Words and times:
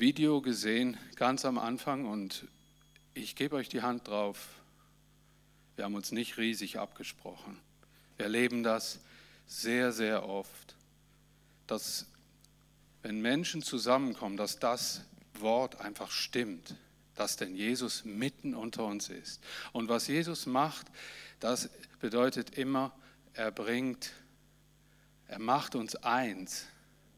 Video 0.00 0.40
gesehen, 0.40 0.96
ganz 1.16 1.44
am 1.44 1.58
Anfang, 1.58 2.06
und 2.06 2.46
ich 3.14 3.34
gebe 3.34 3.56
euch 3.56 3.68
die 3.68 3.82
Hand 3.82 4.06
drauf. 4.06 4.48
Wir 5.74 5.84
haben 5.84 5.96
uns 5.96 6.12
nicht 6.12 6.38
riesig 6.38 6.78
abgesprochen. 6.78 7.58
Wir 8.16 8.26
erleben 8.26 8.62
das 8.62 9.00
sehr, 9.48 9.90
sehr 9.90 10.28
oft, 10.28 10.76
dass 11.66 12.06
wenn 13.02 13.20
Menschen 13.20 13.60
zusammenkommen, 13.60 14.36
dass 14.36 14.60
das 14.60 15.02
Wort 15.40 15.80
einfach 15.80 16.12
stimmt, 16.12 16.76
dass 17.16 17.36
denn 17.36 17.56
Jesus 17.56 18.04
mitten 18.04 18.54
unter 18.54 18.84
uns 18.84 19.08
ist. 19.08 19.42
Und 19.72 19.88
was 19.88 20.06
Jesus 20.06 20.46
macht, 20.46 20.86
das 21.40 21.70
bedeutet 21.98 22.56
immer, 22.56 22.92
er 23.32 23.50
bringt, 23.50 24.12
er 25.26 25.40
macht 25.40 25.74
uns 25.74 25.96
eins. 25.96 26.66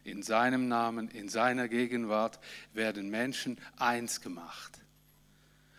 In 0.05 0.23
seinem 0.23 0.69
Namen, 0.69 1.09
in 1.09 1.29
seiner 1.29 1.69
Gegenwart 1.69 2.39
werden 2.73 3.11
Menschen 3.11 3.59
eins 3.77 4.21
gemacht. 4.21 4.79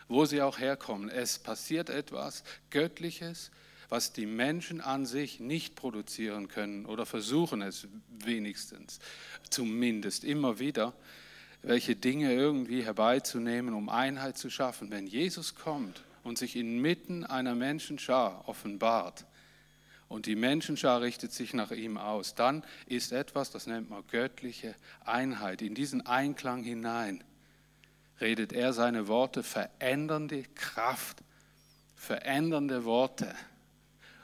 Wo 0.08 0.26
sie 0.26 0.42
auch 0.42 0.60
herkommen, 0.60 1.10
es 1.10 1.40
passiert 1.40 1.90
etwas 1.90 2.44
Göttliches, 2.70 3.52
was 3.90 4.14
die 4.14 4.26
Menschen 4.26 4.80
an 4.80 5.06
sich 5.06 5.40
nicht 5.40 5.76
produzieren 5.76 6.48
können 6.48 6.86
oder 6.86 7.06
versuchen 7.06 7.62
es 7.62 7.88
wenigstens, 8.10 9.00
zumindest 9.50 10.24
immer 10.24 10.60
wieder, 10.60 10.94
welche 11.62 11.96
Dinge 11.96 12.34
irgendwie 12.34 12.84
herbeizunehmen, 12.84 13.74
um 13.74 13.90
Einheit 13.90 14.38
zu 14.38 14.50
schaffen. 14.50 14.92
Wenn 14.92 15.08
Jesus 15.08 15.56
kommt 15.56 16.04
und 16.24 16.38
sich 16.38 16.56
inmitten 16.56 17.26
einer 17.26 17.54
Menschenschar 17.54 18.48
offenbart, 18.48 19.26
und 20.12 20.26
die 20.26 20.36
Menschenschar 20.36 21.00
richtet 21.00 21.32
sich 21.32 21.54
nach 21.54 21.72
ihm 21.72 21.98
aus, 21.98 22.36
dann 22.36 22.66
ist 22.86 23.14
etwas, 23.14 23.50
das 23.50 23.66
nennt 23.66 23.90
man 23.90 24.06
göttliche 24.08 24.76
Einheit. 25.06 25.62
In 25.62 25.74
diesen 25.74 26.06
Einklang 26.06 26.64
hinein 26.64 27.24
redet 28.20 28.52
er 28.52 28.74
seine 28.74 29.08
Worte, 29.08 29.42
verändernde 29.42 30.44
Kraft, 30.54 31.24
verändernde 31.96 32.84
Worte. 32.84 33.34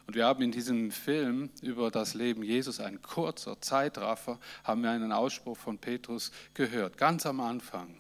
Und 0.08 0.16
wir 0.16 0.26
haben 0.26 0.44
in 0.44 0.52
diesem 0.52 0.92
Film 0.92 1.52
über 1.62 1.90
das 1.90 2.16
Leben 2.16 2.44
Jesus, 2.44 2.82
ein 2.82 3.02
kurzer 3.02 3.62
Zeitraffer, 3.62 4.42
haben 4.66 4.84
wir 4.84 4.92
einen 4.92 5.14
Ausspruch 5.14 5.58
von 5.58 5.78
Petrus 5.78 6.34
gehört, 6.54 6.98
ganz 6.98 7.26
am 7.26 7.40
Anfang. 7.40 7.98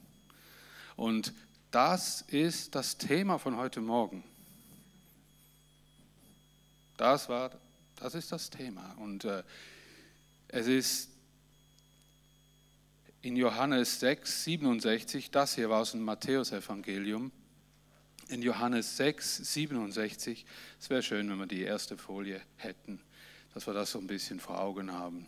Und 0.98 1.32
das 1.72 2.22
ist 2.24 2.76
das 2.76 2.98
Thema 2.98 3.38
von 3.38 3.56
heute 3.56 3.80
Morgen. 3.80 4.26
Das 6.98 7.30
war 7.30 7.52
das 8.00 8.16
ist 8.16 8.31
das 8.31 8.50
Thema. 8.50 8.95
Und 9.00 9.26
äh, 9.26 9.44
es 10.48 10.67
ist 10.67 11.09
in 13.22 13.36
Johannes 13.36 14.00
6, 14.00 14.44
67, 14.45 15.31
das 15.31 15.56
hier 15.56 15.70
war 15.70 15.81
aus 15.81 15.92
dem 15.92 16.04
Matthäusevangelium. 16.04 17.31
In 18.30 18.42
Johannes 18.42 18.98
6, 18.98 19.54
67, 19.54 20.45
es 20.80 20.89
wäre 20.89 21.02
schön, 21.02 21.30
wenn 21.30 21.38
wir 21.38 21.48
die 21.48 21.64
erste 21.64 21.98
Folie 21.98 22.42
hätten, 22.58 23.02
dass 23.54 23.67
wir 23.67 23.73
das 23.73 23.92
so 23.92 24.00
ein 24.00 24.08
bisschen 24.08 24.39
vor 24.39 24.61
Augen 24.61 24.92
haben. 24.92 25.26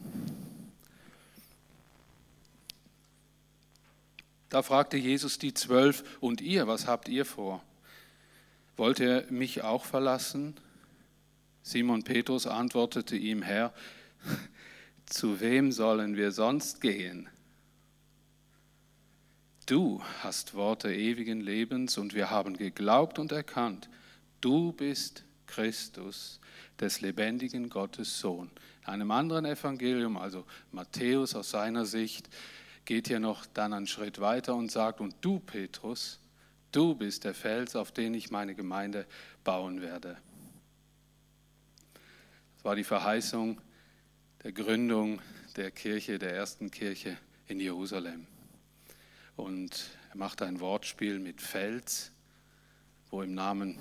Da 4.50 4.64
fragte 4.64 4.98
Jesus 4.98 5.38
die 5.38 5.54
Zwölf, 5.54 6.04
und 6.20 6.42
ihr, 6.42 6.68
was 6.68 6.88
habt 6.88 7.08
ihr 7.08 7.26
vor? 7.26 7.64
Wollt 8.78 9.00
ihr 9.00 9.26
mich 9.30 9.62
auch 9.62 9.86
verlassen? 9.86 10.56
Simon 11.70 12.02
Petrus 12.02 12.48
antwortete 12.48 13.16
ihm, 13.16 13.44
Herr, 13.44 13.76
zu 15.06 15.40
wem 15.40 15.72
sollen 15.72 16.16
wir 16.18 16.32
sonst 16.32 16.82
gehen? 16.82 17.30
Du 19.68 20.02
hast 20.24 20.56
Worte 20.56 20.92
ewigen 20.92 21.42
Lebens 21.42 22.00
und 22.00 22.16
wir 22.16 22.32
haben 22.32 22.58
geglaubt 22.58 23.20
und 23.20 23.32
erkannt, 23.32 23.88
du 24.42 24.72
bist 24.72 25.26
Christus, 25.46 26.40
des 26.80 27.02
lebendigen 27.02 27.70
Gottes 27.70 28.20
Sohn. 28.20 28.50
In 28.88 28.94
einem 28.94 29.12
anderen 29.12 29.46
Evangelium, 29.46 30.18
also 30.18 30.46
Matthäus 30.72 31.36
aus 31.36 31.52
seiner 31.52 31.86
Sicht, 31.86 32.30
geht 32.86 33.10
hier 33.10 33.20
noch 33.20 33.46
dann 33.46 33.74
einen 33.74 33.86
Schritt 33.86 34.20
weiter 34.20 34.56
und 34.56 34.72
sagt, 34.72 35.02
und 35.02 35.14
du, 35.22 35.38
Petrus, 35.40 36.20
du 36.72 36.96
bist 36.96 37.26
der 37.26 37.36
Fels, 37.36 37.76
auf 37.76 37.92
den 37.92 38.16
ich 38.16 38.32
meine 38.32 38.56
Gemeinde 38.56 39.06
bauen 39.44 39.82
werde. 39.82 40.18
Es 42.60 42.66
war 42.66 42.76
die 42.76 42.84
Verheißung 42.84 43.62
der 44.44 44.52
Gründung 44.52 45.22
der 45.56 45.72
Kirche, 45.72 46.20
der 46.20 46.34
ersten 46.34 46.70
Kirche 46.70 47.18
in 47.48 47.62
Jerusalem. 47.62 48.28
Und 49.38 49.92
er 50.10 50.18
macht 50.18 50.42
ein 50.42 50.60
Wortspiel 50.60 51.20
mit 51.20 51.42
Fels, 51.42 52.12
wo 53.12 53.22
im 53.22 53.34
Namen 53.34 53.80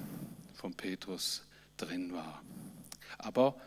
von 0.54 0.74
Petrus 0.74 1.42
drin 1.76 2.12
war. 2.12 2.40
Aber 3.18 3.60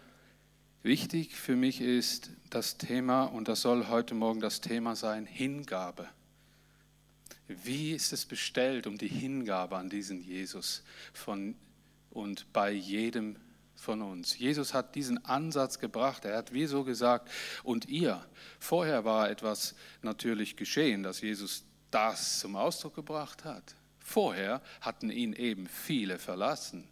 wichtig 0.82 1.36
für 1.36 1.58
mich 1.58 1.82
ist 1.82 2.30
das 2.50 2.78
Thema, 2.78 3.26
und 3.26 3.50
das 3.50 3.64
soll 3.64 3.90
heute 3.90 4.14
Morgen 4.14 4.40
das 4.40 4.62
Thema 4.62 4.96
sein, 4.96 5.26
Hingabe. 5.26 6.08
Wie 7.50 7.92
ist 7.92 8.14
es 8.14 8.26
bestellt 8.26 8.88
um 8.88 8.98
die 8.98 9.10
Hingabe 9.10 9.76
an 9.76 9.90
diesen 9.90 10.22
Jesus 10.22 10.84
von 11.12 11.56
und 12.12 12.54
bei 12.54 12.72
jedem 12.72 13.36
von 13.82 14.02
uns. 14.04 14.38
Jesus 14.38 14.74
hat 14.74 14.94
diesen 14.94 15.26
Ansatz 15.26 15.80
gebracht. 15.80 16.24
Er 16.26 16.38
hat 16.38 16.54
wieso 16.54 16.84
gesagt, 16.84 17.30
und 17.64 17.90
ihr. 17.90 18.24
Vorher 18.60 19.06
war 19.06 19.30
etwas 19.30 19.76
natürlich 20.04 20.56
geschehen, 20.56 21.02
dass 21.02 21.22
Jesus 21.22 21.64
das 21.90 22.40
zum 22.40 22.56
Ausdruck 22.56 22.96
gebracht 22.96 23.44
hat. 23.44 23.76
Vorher 24.00 24.62
hatten 24.82 25.10
ihn 25.10 25.34
eben 25.34 25.68
viele 25.68 26.20
verlassen. 26.20 26.88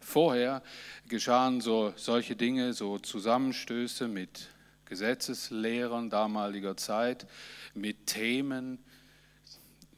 Vorher 0.00 0.62
geschahen 1.08 1.62
so 1.62 1.94
solche 1.96 2.36
Dinge, 2.36 2.74
so 2.74 2.98
Zusammenstöße 2.98 4.06
mit 4.06 4.48
Gesetzeslehrern 4.84 6.10
damaliger 6.10 6.76
Zeit, 6.76 7.26
mit 7.72 8.06
Themen, 8.06 8.84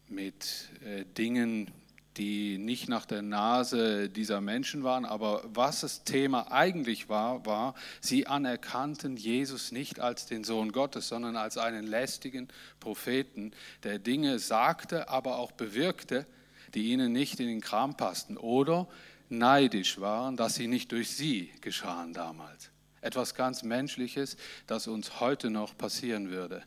mit 0.08 0.68
äh, 0.84 1.04
Dingen, 1.04 1.72
die 2.16 2.56
nicht 2.58 2.88
nach 2.88 3.04
der 3.04 3.22
Nase 3.22 4.08
dieser 4.08 4.40
Menschen 4.40 4.84
waren, 4.84 5.04
aber 5.04 5.42
was 5.44 5.80
das 5.80 6.04
Thema 6.04 6.50
eigentlich 6.50 7.08
war, 7.08 7.44
war, 7.44 7.74
sie 8.00 8.26
anerkannten 8.26 9.16
Jesus 9.16 9.72
nicht 9.72 10.00
als 10.00 10.26
den 10.26 10.44
Sohn 10.44 10.72
Gottes, 10.72 11.08
sondern 11.08 11.36
als 11.36 11.58
einen 11.58 11.86
lästigen 11.86 12.48
Propheten, 12.80 13.52
der 13.82 13.98
Dinge 13.98 14.38
sagte, 14.38 15.08
aber 15.08 15.38
auch 15.38 15.52
bewirkte, 15.52 16.26
die 16.74 16.90
ihnen 16.92 17.12
nicht 17.12 17.38
in 17.40 17.46
den 17.46 17.60
Kram 17.60 17.96
passten 17.96 18.36
oder 18.36 18.88
neidisch 19.28 20.00
waren, 20.00 20.36
dass 20.36 20.54
sie 20.54 20.68
nicht 20.68 20.92
durch 20.92 21.10
sie 21.10 21.50
geschahen 21.60 22.12
damals. 22.12 22.70
Etwas 23.00 23.34
ganz 23.34 23.62
Menschliches, 23.62 24.36
das 24.66 24.88
uns 24.88 25.20
heute 25.20 25.50
noch 25.50 25.76
passieren 25.76 26.30
würde. 26.30 26.62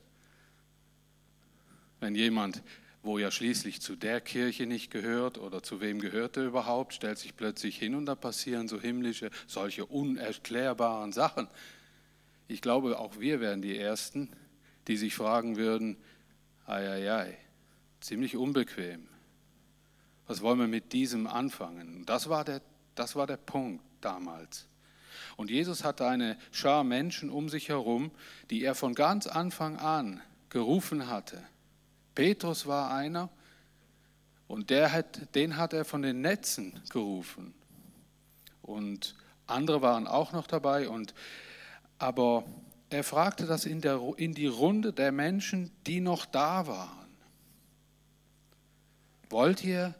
Wenn 1.99 2.15
jemand 2.15 2.61
wo 3.01 3.17
ja 3.17 3.31
schließlich 3.31 3.81
zu 3.81 3.95
der 3.95 4.19
Kirche 4.19 4.65
nicht 4.65 4.91
gehört 4.91 5.37
oder 5.37 5.63
zu 5.63 5.79
wem 5.79 5.99
gehört 5.99 6.37
er 6.37 6.45
überhaupt, 6.45 6.93
stellt 6.93 7.17
sich 7.17 7.35
plötzlich 7.35 7.77
hin 7.77 7.95
und 7.95 8.05
da 8.05 8.15
passieren 8.15 8.67
so 8.67 8.79
himmlische, 8.79 9.29
solche 9.47 9.85
unerklärbaren 9.85 11.13
Sachen. 11.13 11.47
Ich 12.47 12.61
glaube, 12.61 12.99
auch 12.99 13.19
wir 13.19 13.39
wären 13.39 13.61
die 13.61 13.77
Ersten, 13.77 14.29
die 14.87 14.97
sich 14.97 15.15
fragen 15.15 15.55
würden, 15.55 15.97
ei, 16.65 16.89
ei, 16.89 17.13
ei, 17.13 17.37
ziemlich 18.01 18.35
unbequem. 18.35 19.07
Was 20.27 20.41
wollen 20.41 20.59
wir 20.59 20.67
mit 20.67 20.91
diesem 20.91 21.25
anfangen? 21.25 22.05
Das 22.05 22.27
war 22.29 22.43
der, 22.43 22.61
das 22.95 23.15
war 23.15 23.27
der 23.27 23.37
Punkt 23.37 23.83
damals. 24.01 24.67
Und 25.37 25.49
Jesus 25.49 25.83
hatte 25.83 26.05
eine 26.05 26.37
Schar 26.51 26.83
Menschen 26.83 27.29
um 27.29 27.49
sich 27.49 27.69
herum, 27.69 28.11
die 28.49 28.63
er 28.63 28.75
von 28.75 28.93
ganz 28.93 29.25
Anfang 29.25 29.77
an 29.77 30.21
gerufen 30.49 31.07
hatte 31.07 31.41
Petrus 32.19 32.67
war 32.67 32.91
einer 32.93 33.29
und 34.49 34.71
der 34.71 34.91
hat, 34.91 35.33
den 35.35 35.55
hat 35.55 35.71
er 35.71 35.85
von 35.85 36.01
den 36.01 36.19
Netzen 36.19 36.77
gerufen. 36.89 37.53
Und 38.61 39.15
andere 39.47 39.81
waren 39.81 40.05
auch 40.05 40.33
noch 40.33 40.45
dabei. 40.45 40.89
Und, 40.89 41.13
aber 41.97 42.43
er 42.89 43.05
fragte 43.05 43.45
das 43.45 43.65
in, 43.65 43.79
der, 43.79 44.01
in 44.17 44.33
die 44.33 44.47
Runde 44.47 44.91
der 44.91 45.13
Menschen, 45.13 45.71
die 45.87 46.01
noch 46.01 46.25
da 46.25 46.67
waren. 46.67 47.07
Wollt 49.29 49.63
ihr 49.63 49.95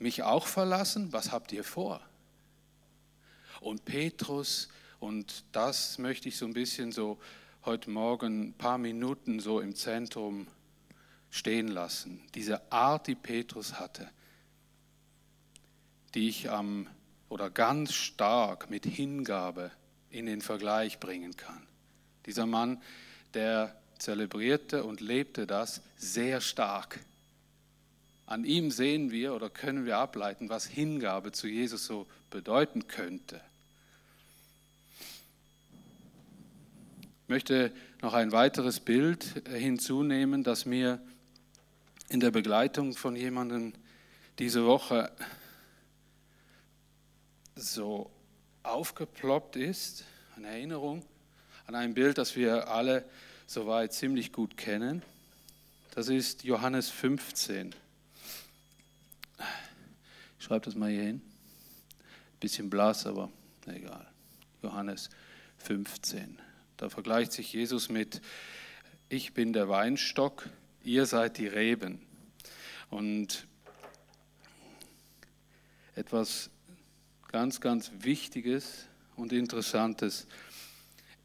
mich 0.00 0.24
auch 0.24 0.48
verlassen? 0.48 1.12
Was 1.12 1.30
habt 1.30 1.52
ihr 1.52 1.62
vor? 1.62 2.00
Und 3.60 3.84
Petrus, 3.84 4.68
und 4.98 5.44
das 5.52 5.98
möchte 5.98 6.28
ich 6.28 6.36
so 6.36 6.44
ein 6.44 6.54
bisschen 6.54 6.90
so 6.90 7.20
heute 7.64 7.88
Morgen 7.88 8.48
ein 8.48 8.54
paar 8.54 8.78
Minuten 8.78 9.38
so 9.38 9.60
im 9.60 9.76
Zentrum 9.76 10.48
stehen 11.30 11.68
lassen. 11.68 12.20
Diese 12.34 12.72
Art, 12.72 13.06
die 13.06 13.14
Petrus 13.14 13.78
hatte, 13.78 14.08
die 16.14 16.28
ich 16.28 16.50
am 16.50 16.88
oder 17.28 17.48
ganz 17.48 17.94
stark 17.94 18.68
mit 18.70 18.84
Hingabe 18.84 19.70
in 20.10 20.26
den 20.26 20.40
Vergleich 20.40 20.98
bringen 20.98 21.36
kann. 21.36 21.66
Dieser 22.26 22.46
Mann, 22.46 22.82
der 23.34 23.80
zelebrierte 23.98 24.84
und 24.84 25.00
lebte 25.00 25.46
das 25.46 25.80
sehr 25.96 26.40
stark. 26.40 26.98
An 28.26 28.44
ihm 28.44 28.70
sehen 28.70 29.10
wir 29.10 29.34
oder 29.34 29.50
können 29.50 29.86
wir 29.86 29.98
ableiten, 29.98 30.48
was 30.48 30.66
Hingabe 30.66 31.32
zu 31.32 31.46
Jesus 31.46 31.86
so 31.86 32.06
bedeuten 32.30 32.88
könnte. 32.88 33.40
Ich 37.22 37.28
möchte 37.28 37.72
noch 38.02 38.14
ein 38.14 38.32
weiteres 38.32 38.80
Bild 38.80 39.48
hinzunehmen, 39.48 40.42
das 40.42 40.66
mir 40.66 41.00
in 42.10 42.18
der 42.18 42.32
Begleitung 42.32 42.94
von 42.94 43.14
jemandem 43.14 43.72
diese 44.40 44.66
Woche 44.66 45.12
so 47.54 48.10
aufgeploppt 48.64 49.54
ist, 49.54 50.04
eine 50.36 50.48
Erinnerung 50.48 51.04
an 51.66 51.76
ein 51.76 51.94
Bild, 51.94 52.18
das 52.18 52.34
wir 52.34 52.68
alle 52.68 53.08
soweit 53.46 53.92
ziemlich 53.92 54.32
gut 54.32 54.56
kennen. 54.56 55.02
Das 55.92 56.08
ist 56.08 56.42
Johannes 56.42 56.90
15. 56.90 57.76
Ich 60.38 60.44
schreibe 60.44 60.64
das 60.64 60.74
mal 60.74 60.90
hier 60.90 61.02
hin. 61.02 61.22
Bisschen 62.40 62.70
blass, 62.70 63.06
aber 63.06 63.30
egal. 63.66 64.06
Johannes 64.62 65.10
15. 65.58 66.40
Da 66.76 66.88
vergleicht 66.88 67.32
sich 67.32 67.52
Jesus 67.52 67.88
mit, 67.88 68.20
ich 69.08 69.32
bin 69.32 69.52
der 69.52 69.68
Weinstock, 69.68 70.48
ihr 70.84 71.06
seid 71.06 71.38
die 71.38 71.46
Reben. 71.46 72.00
Und 72.90 73.46
etwas 75.94 76.50
ganz, 77.28 77.60
ganz 77.60 77.90
Wichtiges 78.00 78.86
und 79.16 79.32
Interessantes. 79.32 80.26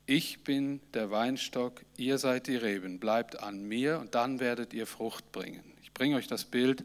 Ich 0.06 0.44
bin 0.44 0.81
der 0.94 1.10
Weinstock, 1.10 1.84
ihr 1.98 2.19
seid 2.19 2.48
die 2.48 2.57
Reben, 2.57 3.00
bleibt 3.00 3.40
an 3.40 3.63
mir 3.63 4.00
und 4.00 4.13
dann 4.13 4.40
werdet 4.40 4.74
ihr 4.74 4.86
Frucht 4.86 5.31
bringen. 5.31 5.63
Ich 5.81 5.92
bringe 5.94 6.18
euch 6.18 6.28
das 6.28 6.46
Bild 6.46 6.84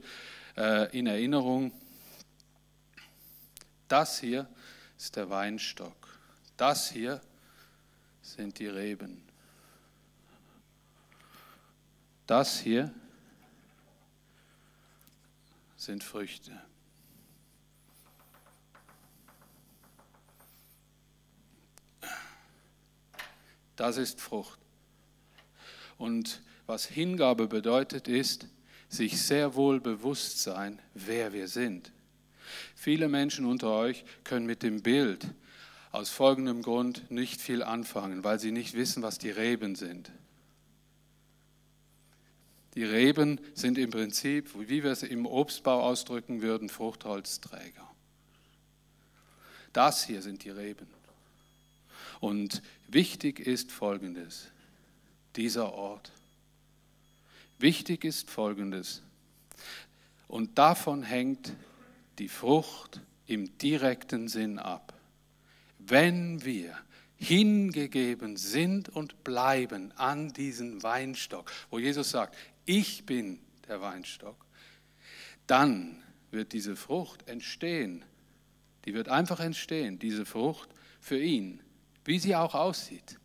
äh, 0.56 0.96
in 0.96 1.06
Erinnerung. 1.06 1.72
Das 3.88 4.20
hier 4.20 4.48
ist 4.96 5.16
der 5.16 5.28
Weinstock. 5.28 6.18
Das 6.56 6.90
hier 6.90 7.20
sind 8.22 8.58
die 8.58 8.68
Reben. 8.68 9.29
Das 12.30 12.60
hier 12.60 12.94
sind 15.74 16.04
Früchte. 16.04 16.52
Das 23.74 23.96
ist 23.96 24.20
Frucht. 24.20 24.60
Und 25.98 26.40
was 26.68 26.86
Hingabe 26.86 27.48
bedeutet, 27.48 28.06
ist, 28.06 28.46
sich 28.88 29.20
sehr 29.20 29.56
wohl 29.56 29.80
bewusst 29.80 30.40
sein, 30.40 30.80
wer 30.94 31.32
wir 31.32 31.48
sind. 31.48 31.90
Viele 32.76 33.08
Menschen 33.08 33.44
unter 33.44 33.70
euch 33.70 34.04
können 34.22 34.46
mit 34.46 34.62
dem 34.62 34.84
Bild 34.84 35.26
aus 35.90 36.10
folgendem 36.10 36.62
Grund 36.62 37.10
nicht 37.10 37.40
viel 37.40 37.64
anfangen, 37.64 38.22
weil 38.22 38.38
sie 38.38 38.52
nicht 38.52 38.74
wissen, 38.74 39.02
was 39.02 39.18
die 39.18 39.30
Reben 39.30 39.74
sind. 39.74 40.12
Die 42.74 42.84
Reben 42.84 43.40
sind 43.54 43.78
im 43.78 43.90
Prinzip, 43.90 44.50
wie 44.68 44.84
wir 44.84 44.92
es 44.92 45.02
im 45.02 45.26
Obstbau 45.26 45.82
ausdrücken 45.82 46.40
würden, 46.40 46.68
Fruchtholzträger. 46.68 47.88
Das 49.72 50.04
hier 50.04 50.22
sind 50.22 50.44
die 50.44 50.50
Reben. 50.50 50.86
Und 52.20 52.62
wichtig 52.88 53.40
ist 53.40 53.72
Folgendes, 53.72 54.48
dieser 55.36 55.72
Ort. 55.72 56.12
Wichtig 57.58 58.04
ist 58.04 58.30
Folgendes. 58.30 59.02
Und 60.28 60.58
davon 60.58 61.02
hängt 61.02 61.52
die 62.18 62.28
Frucht 62.28 63.00
im 63.26 63.56
direkten 63.58 64.28
Sinn 64.28 64.58
ab. 64.58 64.92
Wenn 65.78 66.44
wir 66.44 66.76
hingegeben 67.16 68.36
sind 68.36 68.88
und 68.88 69.24
bleiben 69.24 69.92
an 69.96 70.32
diesen 70.32 70.82
Weinstock, 70.82 71.52
wo 71.68 71.78
Jesus 71.78 72.10
sagt, 72.10 72.34
ich 72.78 73.06
bin 73.06 73.40
der 73.68 73.80
Weinstock, 73.80 74.44
dann 75.46 76.02
wird 76.30 76.52
diese 76.52 76.76
Frucht 76.76 77.28
entstehen. 77.28 78.04
Die 78.84 78.94
wird 78.94 79.08
einfach 79.08 79.40
entstehen, 79.40 79.98
diese 79.98 80.24
Frucht 80.24 80.68
für 81.00 81.18
ihn 81.18 81.62
wie 82.04 82.18
sie 82.18 82.34
auch 82.34 82.54
aussieht. 82.54 83.18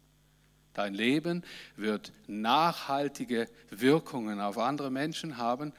Dein 0.74 0.94
Leben 0.94 1.44
wird 1.78 2.12
nachhaltige 2.28 3.50
Wirkungen 3.70 4.42
auf 4.42 4.58
andere 4.58 4.92
Menschen 4.92 5.38
haben. 5.38 5.74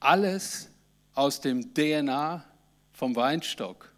Alles 0.00 0.68
aus 1.14 1.40
dem 1.40 1.72
DNA 1.72 2.44
vom 2.92 3.14
Weinstock. 3.14 3.92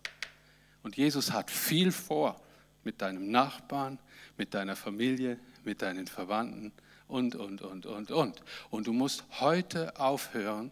Und 0.82 0.96
Jesus 0.96 1.32
hat 1.32 1.50
viel 1.50 1.90
vor 1.90 2.40
mit 2.84 3.00
deinem 3.00 3.30
Nachbarn, 3.30 3.98
mit 4.36 4.54
deiner 4.54 4.76
Familie, 4.76 5.38
mit 5.64 5.82
deinen 5.82 6.06
Verwandten 6.06 6.72
und, 7.08 7.34
und, 7.34 7.62
und, 7.62 7.86
und, 7.86 8.10
und. 8.10 8.42
Und 8.70 8.86
du 8.86 8.92
musst 8.92 9.24
heute 9.40 9.98
aufhören, 9.98 10.70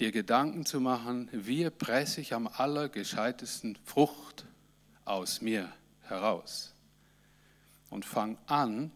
dir 0.00 0.10
Gedanken 0.10 0.66
zu 0.66 0.80
machen, 0.80 1.28
wie 1.32 1.68
presse 1.70 2.20
ich 2.20 2.34
am 2.34 2.48
allergescheitesten 2.48 3.78
Frucht 3.84 4.44
aus 5.04 5.40
mir 5.40 5.72
heraus. 6.02 6.74
Und 7.90 8.04
fang 8.04 8.38
an, 8.46 8.90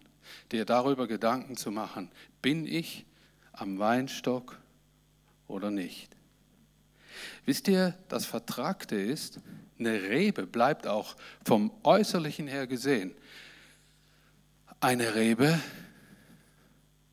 dir 0.50 0.64
darüber 0.64 1.06
Gedanken 1.06 1.56
zu 1.56 1.70
machen, 1.70 2.10
bin 2.42 2.66
ich 2.66 3.04
am 3.52 3.78
Weinstock 3.78 4.58
oder 5.46 5.70
nicht? 5.70 6.16
Wisst 7.44 7.68
ihr, 7.68 7.96
das 8.08 8.26
Vertragte 8.26 8.96
ist, 8.96 9.40
eine 9.78 10.02
Rebe 10.02 10.46
bleibt 10.46 10.86
auch 10.86 11.14
vom 11.44 11.70
Äußerlichen 11.84 12.48
her 12.48 12.66
gesehen 12.66 13.14
eine 14.80 15.14
Rebe, 15.14 15.58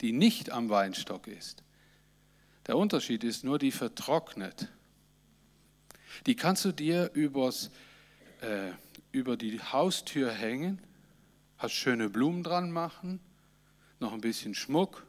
die 0.01 0.11
nicht 0.11 0.51
am 0.51 0.69
Weinstock 0.69 1.27
ist. 1.27 1.63
Der 2.67 2.77
Unterschied 2.77 3.23
ist 3.23 3.43
nur, 3.43 3.59
die 3.59 3.71
vertrocknet. 3.71 4.69
Die 6.25 6.35
kannst 6.35 6.65
du 6.65 6.71
dir 6.71 7.11
übers 7.13 7.69
äh, 8.41 8.71
über 9.11 9.37
die 9.37 9.61
Haustür 9.61 10.31
hängen, 10.31 10.81
hast 11.57 11.73
schöne 11.73 12.09
Blumen 12.09 12.43
dran 12.43 12.71
machen, 12.71 13.19
noch 13.99 14.13
ein 14.13 14.21
bisschen 14.21 14.55
Schmuck. 14.55 15.05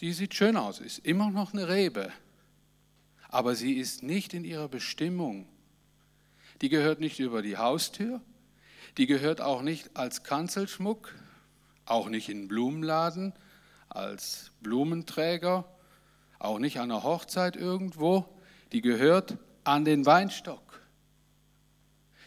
Die 0.00 0.12
sieht 0.12 0.34
schön 0.34 0.56
aus, 0.56 0.80
ist 0.80 0.98
immer 0.98 1.30
noch 1.30 1.52
eine 1.52 1.68
Rebe, 1.68 2.12
aber 3.28 3.54
sie 3.54 3.74
ist 3.74 4.02
nicht 4.02 4.34
in 4.34 4.44
ihrer 4.44 4.68
Bestimmung. 4.68 5.46
Die 6.60 6.68
gehört 6.68 7.00
nicht 7.00 7.20
über 7.20 7.40
die 7.40 7.56
Haustür, 7.56 8.20
die 8.98 9.06
gehört 9.06 9.40
auch 9.40 9.62
nicht 9.62 9.96
als 9.96 10.22
Kanzelschmuck, 10.22 11.14
auch 11.84 12.08
nicht 12.08 12.28
in 12.28 12.48
Blumenladen, 12.48 13.32
als 13.88 14.50
Blumenträger, 14.60 15.64
auch 16.38 16.58
nicht 16.58 16.78
an 16.78 16.90
einer 16.90 17.02
Hochzeit 17.02 17.56
irgendwo. 17.56 18.24
Die 18.72 18.80
gehört 18.80 19.36
an 19.64 19.84
den 19.84 20.06
Weinstock. 20.06 20.80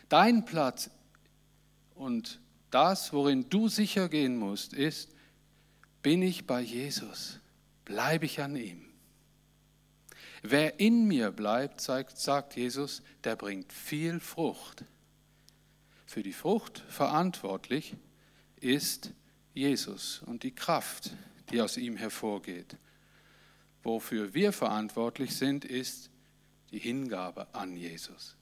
Dein 0.09 0.45
Platz 0.45 0.89
und 1.95 2.39
das, 2.69 3.13
worin 3.13 3.49
du 3.49 3.67
sicher 3.67 4.09
gehen 4.09 4.37
musst, 4.37 4.73
ist, 4.73 5.09
bin 6.01 6.21
ich 6.21 6.45
bei 6.45 6.61
Jesus? 6.61 7.39
Bleibe 7.83 8.25
ich 8.25 8.41
an 8.41 8.55
ihm? 8.55 8.85
Wer 10.43 10.79
in 10.79 11.07
mir 11.07 11.31
bleibt, 11.31 11.81
sagt, 11.81 12.55
Jesus, 12.55 13.01
der 13.23 13.35
bringt 13.35 13.73
viel 13.73 14.19
Frucht. 14.19 14.85
Für 16.05 16.21
die 16.21 16.33
Frucht 16.33 16.83
verantwortlich 16.87 17.95
ist 18.57 19.11
Jesus 19.55 20.21
und 20.25 20.43
die 20.43 20.53
Kraft, 20.53 21.11
die 21.49 21.61
aus 21.61 21.77
ihm 21.77 21.95
hervorgeht. 21.95 22.77
Wofür 23.83 24.33
wir 24.33 24.51
verantwortlich 24.51 25.35
sind, 25.35 25.63
ist 25.63 26.09
die 26.71 26.79
Hingabe 26.79 27.53
an 27.53 27.75
Jesus. 27.75 28.35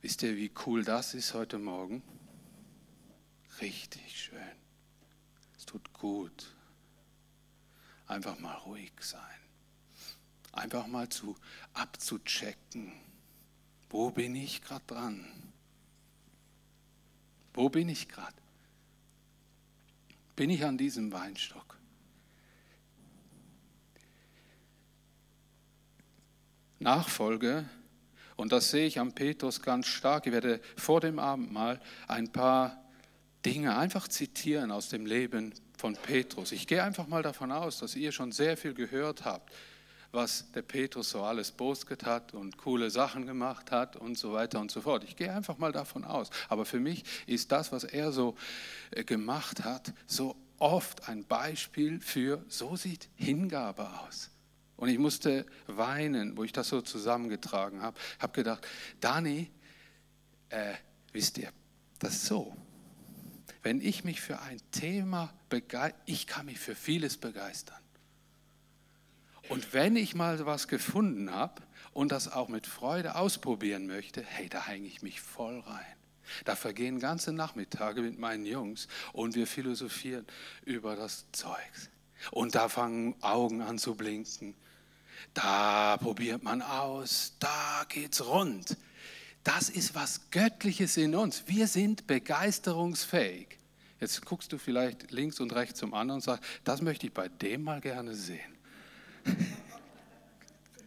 Wisst 0.00 0.22
ihr, 0.22 0.36
wie 0.36 0.50
cool 0.64 0.82
das 0.82 1.14
ist 1.14 1.34
heute 1.34 1.58
Morgen? 1.58 2.02
Richtig 3.60 4.18
schön. 4.18 4.56
Es 5.58 5.66
tut 5.66 5.92
gut. 5.92 6.54
Einfach 8.06 8.38
mal 8.38 8.54
ruhig 8.54 8.92
sein. 9.00 9.20
Einfach 10.52 10.86
mal 10.86 11.08
zu 11.08 11.36
abzuchecken. 11.74 12.92
Wo 13.90 14.10
bin 14.10 14.34
ich 14.36 14.62
gerade 14.62 14.84
dran? 14.86 15.45
Wo 17.56 17.70
bin 17.70 17.88
ich 17.88 18.08
gerade? 18.08 18.36
Bin 20.36 20.50
ich 20.50 20.64
an 20.64 20.76
diesem 20.76 21.10
Weinstock? 21.12 21.78
Nachfolge 26.78 27.64
Und 28.36 28.52
das 28.52 28.70
sehe 28.70 28.86
ich 28.86 29.00
am 29.00 29.14
Petrus 29.14 29.62
ganz 29.62 29.86
stark. 29.86 30.26
Ich 30.26 30.32
werde 30.32 30.60
vor 30.76 31.00
dem 31.00 31.18
Abendmahl 31.18 31.80
ein 32.06 32.30
paar 32.30 32.84
Dinge 33.46 33.76
einfach 33.78 34.06
zitieren 34.08 34.70
aus 34.70 34.90
dem 34.90 35.06
Leben 35.06 35.54
von 35.78 35.96
Petrus. 35.96 36.52
Ich 36.52 36.66
gehe 36.66 36.82
einfach 36.82 37.06
mal 37.06 37.22
davon 37.22 37.50
aus, 37.50 37.78
dass 37.78 37.96
ihr 37.96 38.12
schon 38.12 38.32
sehr 38.32 38.58
viel 38.58 38.74
gehört 38.74 39.24
habt, 39.24 39.50
was 40.16 40.50
der 40.52 40.62
Petrus 40.62 41.10
so 41.10 41.22
alles 41.22 41.52
bosget 41.52 42.04
hat 42.04 42.34
und 42.34 42.56
coole 42.56 42.90
Sachen 42.90 43.26
gemacht 43.26 43.70
hat 43.70 43.96
und 43.96 44.18
so 44.18 44.32
weiter 44.32 44.58
und 44.58 44.70
so 44.70 44.80
fort. 44.80 45.04
Ich 45.04 45.14
gehe 45.14 45.32
einfach 45.32 45.58
mal 45.58 45.72
davon 45.72 46.04
aus. 46.04 46.30
Aber 46.48 46.64
für 46.64 46.80
mich 46.80 47.04
ist 47.26 47.52
das, 47.52 47.70
was 47.70 47.84
er 47.84 48.10
so 48.10 48.34
äh, 48.90 49.04
gemacht 49.04 49.62
hat, 49.62 49.92
so 50.06 50.34
oft 50.58 51.08
ein 51.08 51.24
Beispiel 51.24 52.00
für, 52.00 52.42
so 52.48 52.76
sieht 52.76 53.08
Hingabe 53.14 53.88
aus. 54.00 54.30
Und 54.76 54.88
ich 54.88 54.98
musste 54.98 55.46
weinen, 55.66 56.36
wo 56.36 56.44
ich 56.44 56.52
das 56.52 56.68
so 56.68 56.80
zusammengetragen 56.80 57.82
habe. 57.82 57.98
Ich 58.16 58.22
habe 58.22 58.32
gedacht, 58.32 58.66
Dani, 59.00 59.50
äh, 60.48 60.74
wisst 61.12 61.38
ihr, 61.38 61.52
das 61.98 62.14
ist 62.14 62.26
so. 62.26 62.56
Wenn 63.62 63.82
ich 63.82 64.02
mich 64.02 64.20
für 64.20 64.40
ein 64.40 64.60
Thema 64.70 65.32
begeistere, 65.50 66.00
ich 66.06 66.26
kann 66.26 66.46
mich 66.46 66.58
für 66.58 66.74
vieles 66.74 67.18
begeistern. 67.18 67.85
Und 69.48 69.72
wenn 69.72 69.96
ich 69.96 70.14
mal 70.14 70.44
was 70.46 70.68
gefunden 70.68 71.32
habe 71.32 71.62
und 71.92 72.12
das 72.12 72.30
auch 72.32 72.48
mit 72.48 72.66
Freude 72.66 73.16
ausprobieren 73.16 73.86
möchte, 73.86 74.22
hey, 74.22 74.48
da 74.48 74.66
hänge 74.66 74.86
ich 74.86 75.02
mich 75.02 75.20
voll 75.20 75.60
rein. 75.60 75.84
Da 76.44 76.56
vergehen 76.56 76.98
ganze 76.98 77.32
Nachmittage 77.32 78.02
mit 78.02 78.18
meinen 78.18 78.46
Jungs 78.46 78.88
und 79.12 79.36
wir 79.36 79.46
philosophieren 79.46 80.26
über 80.64 80.96
das 80.96 81.26
Zeugs. 81.32 81.90
Und 82.32 82.54
da 82.54 82.68
fangen 82.68 83.14
Augen 83.22 83.62
an 83.62 83.78
zu 83.78 83.94
blinken 83.94 84.56
da 85.34 85.96
probiert 85.98 86.42
man 86.42 86.62
aus, 86.62 87.34
da 87.38 87.84
geht's 87.88 88.26
rund. 88.26 88.76
Das 89.44 89.68
ist 89.68 89.94
was 89.94 90.30
Göttliches 90.30 90.96
in 90.96 91.14
uns. 91.14 91.44
Wir 91.46 91.68
sind 91.68 92.06
begeisterungsfähig. 92.06 93.58
Jetzt 94.00 94.24
guckst 94.24 94.52
du 94.52 94.58
vielleicht 94.58 95.10
links 95.10 95.40
und 95.40 95.54
rechts 95.54 95.78
zum 95.78 95.94
anderen 95.94 96.18
und 96.18 96.22
sagst, 96.22 96.42
das 96.64 96.82
möchte 96.82 97.06
ich 97.06 97.12
bei 97.12 97.28
dem 97.28 97.62
mal 97.62 97.80
gerne 97.80 98.14
sehen. 98.14 98.55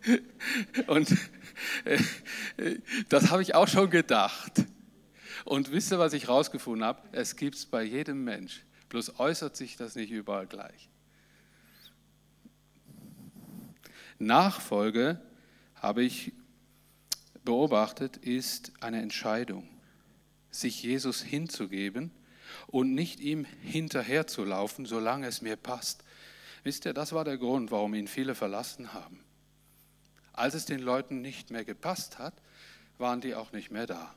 und 0.88 1.12
äh, 1.86 2.00
das 3.10 3.32
habe 3.32 3.42
ich 3.42 3.56
auch 3.56 3.68
schon 3.68 3.90
gedacht. 3.90 4.66
Und 5.46 5.72
wisst 5.72 5.92
ihr, 5.92 6.00
was 6.00 6.14
ich 6.14 6.28
rausgefunden 6.28 6.84
habe? 6.84 7.02
Es 7.12 7.36
gibt 7.36 7.56
es 7.56 7.66
bei 7.66 7.84
jedem 7.84 8.24
Mensch. 8.24 8.62
Bloß 8.90 9.20
äußert 9.20 9.56
sich 9.56 9.78
das 9.78 9.96
nicht 9.96 10.12
überall 10.12 10.48
gleich. 10.48 10.90
Nachfolge, 14.20 15.22
habe 15.76 16.04
ich 16.04 16.34
beobachtet, 17.46 18.18
ist 18.18 18.74
eine 18.82 19.02
Entscheidung, 19.02 19.68
sich 20.52 20.84
Jesus 20.84 21.22
hinzugeben 21.22 22.12
und 22.68 22.94
nicht 22.94 23.20
ihm 23.22 23.46
hinterherzulaufen, 23.62 24.86
solange 24.86 25.28
es 25.28 25.42
mir 25.42 25.56
passt. 25.56 26.04
Wisst 26.70 26.86
ihr, 26.86 26.94
das 26.94 27.14
war 27.14 27.26
der 27.26 27.40
Grund, 27.40 27.72
warum 27.72 27.96
ihn 27.96 28.08
viele 28.08 28.36
verlassen 28.36 28.94
haben. 28.94 29.24
Als 30.34 30.54
es 30.54 30.66
den 30.66 30.82
Leuten 30.82 31.20
nicht 31.20 31.50
mehr 31.50 31.66
gepasst 31.66 32.20
hat, 32.20 32.36
waren 33.00 33.22
die 33.22 33.34
auch 33.34 33.52
nicht 33.54 33.72
mehr 33.72 33.88
da. 33.88 34.14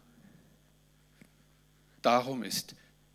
Darum 2.03 2.43
ist 2.43 2.75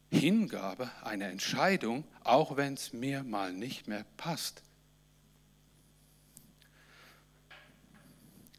Hingabe 0.10 0.90
eine 1.04 1.26
Entscheidung, 1.26 2.04
auch 2.24 2.58
wenn 2.58 2.74
es 2.74 2.94
mir 2.94 3.22
mal 3.22 3.54
nicht 3.54 3.88
mehr 3.88 4.08
passt. 4.18 4.64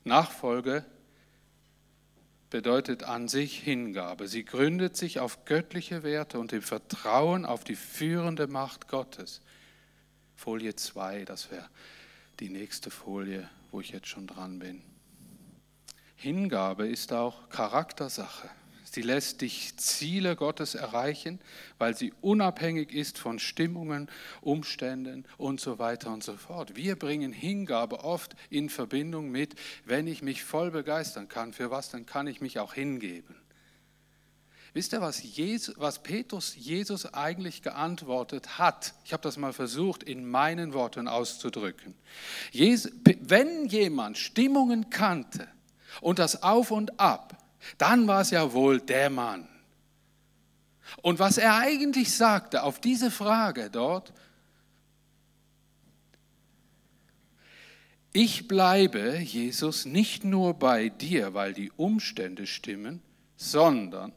Nachfolge 0.04 0.84
bedeutet 2.50 3.02
an 3.02 3.26
sich 3.26 3.58
Hingabe. 3.58 4.28
Sie 4.28 4.44
gründet 4.44 4.96
sich 4.96 5.18
auf 5.18 5.44
göttliche 5.44 6.04
Werte 6.04 6.38
und 6.38 6.52
dem 6.52 6.62
Vertrauen 6.62 7.46
auf 7.46 7.64
die 7.64 7.74
führende 7.74 8.46
Macht 8.46 8.86
Gottes. 8.86 9.40
Folie 10.38 10.76
2, 10.76 11.24
das 11.24 11.50
wäre 11.50 11.68
die 12.38 12.48
nächste 12.48 12.92
Folie, 12.92 13.50
wo 13.72 13.80
ich 13.80 13.90
jetzt 13.90 14.06
schon 14.06 14.28
dran 14.28 14.60
bin. 14.60 14.82
Hingabe 16.14 16.86
ist 16.86 17.12
auch 17.12 17.48
Charaktersache. 17.48 18.48
Sie 18.84 19.02
lässt 19.02 19.40
dich 19.40 19.76
Ziele 19.78 20.36
Gottes 20.36 20.76
erreichen, 20.76 21.40
weil 21.78 21.96
sie 21.96 22.14
unabhängig 22.20 22.92
ist 22.92 23.18
von 23.18 23.40
Stimmungen, 23.40 24.08
Umständen 24.40 25.24
und 25.38 25.60
so 25.60 25.80
weiter 25.80 26.12
und 26.12 26.22
so 26.22 26.36
fort. 26.36 26.76
Wir 26.76 26.96
bringen 26.96 27.32
Hingabe 27.32 28.04
oft 28.04 28.36
in 28.48 28.70
Verbindung 28.70 29.30
mit, 29.30 29.56
wenn 29.86 30.06
ich 30.06 30.22
mich 30.22 30.44
voll 30.44 30.70
begeistern 30.70 31.26
kann, 31.26 31.52
für 31.52 31.72
was, 31.72 31.90
dann 31.90 32.06
kann 32.06 32.28
ich 32.28 32.40
mich 32.40 32.60
auch 32.60 32.74
hingeben. 32.74 33.34
Wisst 34.74 34.92
ihr, 34.92 35.00
was, 35.00 35.22
Jesus, 35.22 35.74
was 35.78 36.02
Petrus 36.02 36.54
Jesus 36.54 37.12
eigentlich 37.14 37.62
geantwortet 37.62 38.58
hat? 38.58 38.94
Ich 39.04 39.12
habe 39.12 39.22
das 39.22 39.36
mal 39.36 39.52
versucht, 39.52 40.02
in 40.02 40.28
meinen 40.28 40.74
Worten 40.74 41.08
auszudrücken. 41.08 41.94
Jesus, 42.50 42.92
wenn 43.20 43.66
jemand 43.66 44.18
Stimmungen 44.18 44.90
kannte 44.90 45.48
und 46.00 46.18
das 46.18 46.42
Auf 46.42 46.70
und 46.70 47.00
Ab, 47.00 47.36
dann 47.78 48.06
war 48.06 48.20
es 48.20 48.30
ja 48.30 48.52
wohl 48.52 48.80
der 48.80 49.10
Mann. 49.10 49.48
Und 51.02 51.18
was 51.18 51.38
er 51.38 51.56
eigentlich 51.56 52.14
sagte 52.14 52.62
auf 52.62 52.80
diese 52.80 53.10
Frage 53.10 53.70
dort, 53.70 54.12
ich 58.12 58.48
bleibe, 58.48 59.18
Jesus, 59.18 59.84
nicht 59.84 60.24
nur 60.24 60.54
bei 60.54 60.88
dir, 60.88 61.34
weil 61.34 61.52
die 61.52 61.70
Umstände 61.72 62.46
stimmen, 62.46 63.02
sondern 63.36 64.12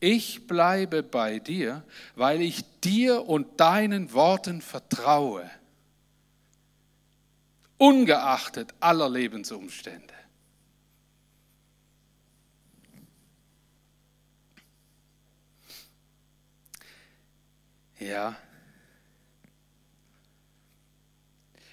ich 0.00 0.46
bleibe 0.46 1.02
bei 1.02 1.38
dir, 1.38 1.82
weil 2.14 2.42
ich 2.42 2.64
dir 2.80 3.28
und 3.28 3.60
deinen 3.60 4.12
Worten 4.12 4.60
vertraue, 4.60 5.50
ungeachtet 7.78 8.74
aller 8.80 9.08
Lebensumstände. 9.08 10.14
Ja. 17.98 18.36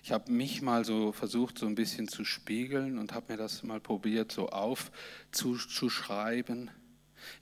Ich 0.04 0.12
habe 0.12 0.32
mich 0.32 0.62
mal 0.62 0.84
so 0.84 1.14
versucht, 1.14 1.58
so 1.58 1.66
ein 1.66 1.76
bisschen 1.76 2.10
zu 2.10 2.26
spiegeln 2.26 2.98
und 2.98 3.14
habe 3.14 3.34
mir 3.34 3.38
das 3.38 3.64
mal 3.64 3.80
probiert, 3.80 4.34
so 4.34 4.50
aufzuschreiben, 4.50 6.70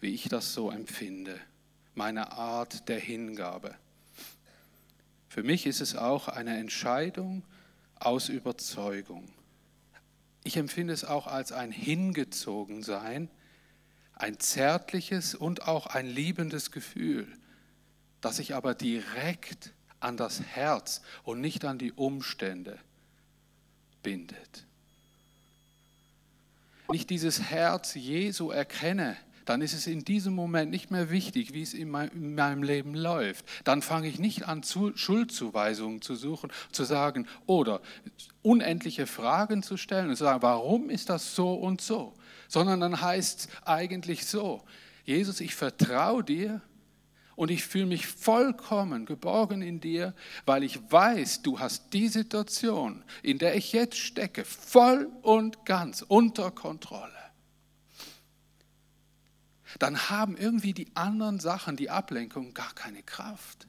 wie 0.01 0.13
ich 0.13 0.27
das 0.27 0.53
so 0.53 0.69
empfinde. 0.69 1.39
Meine 1.95 2.33
Art 2.33 2.89
der 2.89 2.99
Hingabe. 2.99 3.75
Für 5.29 5.43
mich 5.43 5.65
ist 5.65 5.79
es 5.79 5.95
auch 5.95 6.27
eine 6.27 6.57
Entscheidung 6.57 7.43
aus 7.95 8.27
Überzeugung. 8.27 9.31
Ich 10.43 10.57
empfinde 10.57 10.93
es 10.93 11.05
auch 11.05 11.27
als 11.27 11.53
ein 11.53 11.71
Hingezogensein, 11.71 13.29
ein 14.15 14.39
zärtliches 14.39 15.35
und 15.35 15.67
auch 15.67 15.87
ein 15.87 16.07
liebendes 16.07 16.71
Gefühl 16.71 17.27
das 18.21 18.37
sich 18.37 18.53
aber 18.53 18.75
direkt 18.75 19.73
an 19.99 20.15
das 20.15 20.41
Herz 20.41 21.01
und 21.23 21.41
nicht 21.41 21.65
an 21.65 21.77
die 21.77 21.91
Umstände 21.91 22.79
bindet. 24.03 24.65
Wenn 26.87 26.95
ich 26.95 27.07
dieses 27.07 27.41
Herz 27.41 27.95
Jesu 27.95 28.51
erkenne, 28.51 29.17
dann 29.45 29.61
ist 29.61 29.73
es 29.73 29.87
in 29.87 30.03
diesem 30.03 30.33
Moment 30.33 30.71
nicht 30.71 30.91
mehr 30.91 31.09
wichtig, 31.09 31.53
wie 31.53 31.61
es 31.61 31.73
in 31.73 31.89
meinem 31.89 32.63
Leben 32.63 32.95
läuft. 32.95 33.45
Dann 33.63 33.81
fange 33.81 34.07
ich 34.07 34.19
nicht 34.19 34.47
an, 34.47 34.63
Schuldzuweisungen 34.63 36.01
zu 36.01 36.15
suchen, 36.15 36.51
zu 36.71 36.83
sagen 36.83 37.27
oder 37.45 37.81
unendliche 38.41 39.07
Fragen 39.07 39.63
zu 39.63 39.77
stellen 39.77 40.09
und 40.09 40.15
zu 40.15 40.23
sagen, 40.23 40.41
warum 40.41 40.89
ist 40.89 41.09
das 41.09 41.35
so 41.35 41.53
und 41.53 41.81
so? 41.81 42.13
Sondern 42.47 42.79
dann 42.79 43.01
heißt 43.01 43.39
es 43.39 43.49
eigentlich 43.65 44.25
so, 44.25 44.63
Jesus, 45.05 45.39
ich 45.39 45.55
vertraue 45.55 46.23
dir 46.23 46.61
und 47.35 47.49
ich 47.49 47.63
fühle 47.63 47.87
mich 47.87 48.05
vollkommen 48.05 49.05
geborgen 49.05 49.61
in 49.61 49.79
dir, 49.79 50.13
weil 50.45 50.63
ich 50.63 50.79
weiß, 50.91 51.41
du 51.41 51.59
hast 51.59 51.91
die 51.93 52.07
Situation, 52.07 53.03
in 53.23 53.39
der 53.39 53.55
ich 53.55 53.73
jetzt 53.73 53.97
stecke, 53.97 54.45
voll 54.45 55.09
und 55.21 55.65
ganz 55.65 56.03
unter 56.07 56.51
Kontrolle. 56.51 57.20
Dann 59.79 60.09
haben 60.09 60.37
irgendwie 60.37 60.73
die 60.73 60.95
anderen 60.95 61.39
Sachen, 61.39 61.75
die 61.77 61.89
Ablenkung, 61.89 62.53
gar 62.53 62.73
keine 62.73 63.03
Kraft. 63.03 63.67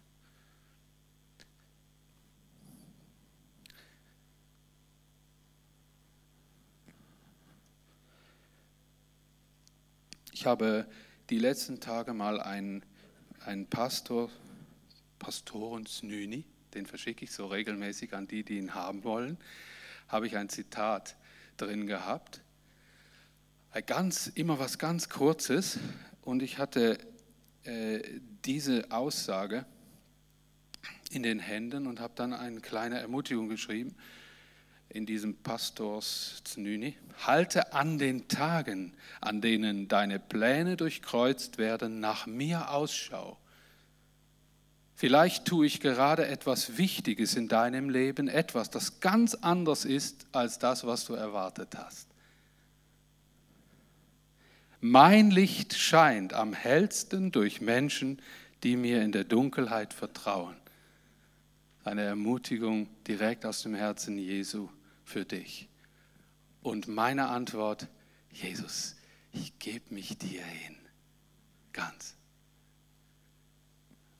Ich 10.32 10.46
habe 10.46 10.86
die 11.30 11.38
letzten 11.38 11.80
Tage 11.80 12.14
mal 12.14 12.40
einen 12.40 12.84
ein 13.44 13.66
Pastor, 13.66 14.30
Pastoren 15.18 15.86
Snüni, 15.86 16.44
den 16.74 16.86
verschicke 16.86 17.24
ich 17.24 17.32
so 17.32 17.46
regelmäßig 17.46 18.14
an 18.14 18.26
die, 18.26 18.44
die 18.44 18.58
ihn 18.58 18.74
haben 18.74 19.04
wollen, 19.04 19.38
habe 20.08 20.26
ich 20.26 20.36
ein 20.36 20.48
Zitat 20.48 21.16
drin 21.56 21.86
gehabt. 21.86 22.41
Ganz, 23.80 24.26
immer 24.26 24.58
was 24.58 24.78
ganz 24.78 25.08
Kurzes 25.08 25.78
und 26.22 26.42
ich 26.42 26.58
hatte 26.58 26.98
äh, 27.64 28.02
diese 28.44 28.90
Aussage 28.90 29.64
in 31.10 31.22
den 31.22 31.38
Händen 31.38 31.86
und 31.86 32.00
habe 32.00 32.12
dann 32.16 32.32
eine 32.32 32.60
kleine 32.60 32.98
Ermutigung 32.98 33.48
geschrieben 33.48 33.94
in 34.88 35.06
diesem 35.06 35.36
Pastors 35.36 36.42
Znüni. 36.44 36.96
Halte 37.26 37.72
an 37.72 37.98
den 37.98 38.28
Tagen, 38.28 38.94
an 39.20 39.40
denen 39.40 39.88
deine 39.88 40.18
Pläne 40.18 40.76
durchkreuzt 40.76 41.56
werden, 41.56 42.00
nach 42.00 42.26
mir 42.26 42.70
Ausschau. 42.70 43.38
Vielleicht 44.94 45.46
tue 45.46 45.66
ich 45.66 45.80
gerade 45.80 46.26
etwas 46.26 46.76
Wichtiges 46.76 47.34
in 47.34 47.48
deinem 47.48 47.88
Leben, 47.88 48.28
etwas, 48.28 48.70
das 48.70 49.00
ganz 49.00 49.34
anders 49.34 49.84
ist 49.84 50.26
als 50.32 50.58
das, 50.58 50.86
was 50.86 51.06
du 51.06 51.14
erwartet 51.14 51.76
hast. 51.76 52.11
Mein 54.84 55.30
Licht 55.30 55.74
scheint 55.74 56.32
am 56.32 56.52
hellsten 56.52 57.30
durch 57.30 57.60
Menschen, 57.60 58.20
die 58.64 58.76
mir 58.76 59.00
in 59.02 59.12
der 59.12 59.22
Dunkelheit 59.22 59.94
vertrauen. 59.94 60.56
Eine 61.84 62.02
Ermutigung 62.02 62.88
direkt 63.06 63.46
aus 63.46 63.62
dem 63.62 63.76
Herzen 63.76 64.18
Jesu 64.18 64.68
für 65.04 65.24
dich. 65.24 65.68
Und 66.62 66.88
meine 66.88 67.28
Antwort, 67.28 67.86
Jesus, 68.32 68.96
ich 69.32 69.56
gebe 69.60 69.94
mich 69.94 70.18
dir 70.18 70.44
hin. 70.44 70.74
Ganz. 71.72 72.16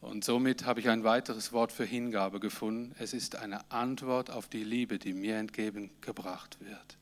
Und 0.00 0.22
somit 0.22 0.64
habe 0.64 0.78
ich 0.78 0.88
ein 0.88 1.02
weiteres 1.02 1.52
Wort 1.52 1.72
für 1.72 1.84
Hingabe 1.84 2.38
gefunden. 2.38 2.94
Es 3.00 3.14
ist 3.14 3.34
eine 3.34 3.68
Antwort 3.72 4.30
auf 4.30 4.46
die 4.46 4.62
Liebe, 4.62 5.00
die 5.00 5.12
mir 5.12 5.38
entgegengebracht 5.38 6.58
wird. 6.60 6.98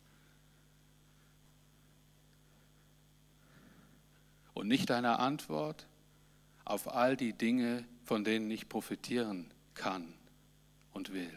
Und 4.54 4.68
nicht 4.68 4.90
eine 4.90 5.18
Antwort 5.18 5.86
auf 6.64 6.92
all 6.92 7.16
die 7.16 7.32
Dinge, 7.32 7.84
von 8.04 8.24
denen 8.24 8.50
ich 8.50 8.68
profitieren 8.68 9.52
kann 9.74 10.12
und 10.92 11.12
will. 11.12 11.32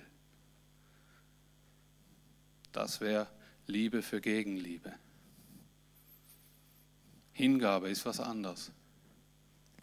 Das 2.71 3.01
wäre 3.01 3.27
Liebe 3.67 4.01
für 4.01 4.19
Gegenliebe. 4.19 4.93
Hingabe 7.31 7.89
ist 7.89 8.05
was 8.05 8.19
anderes. 8.19 8.71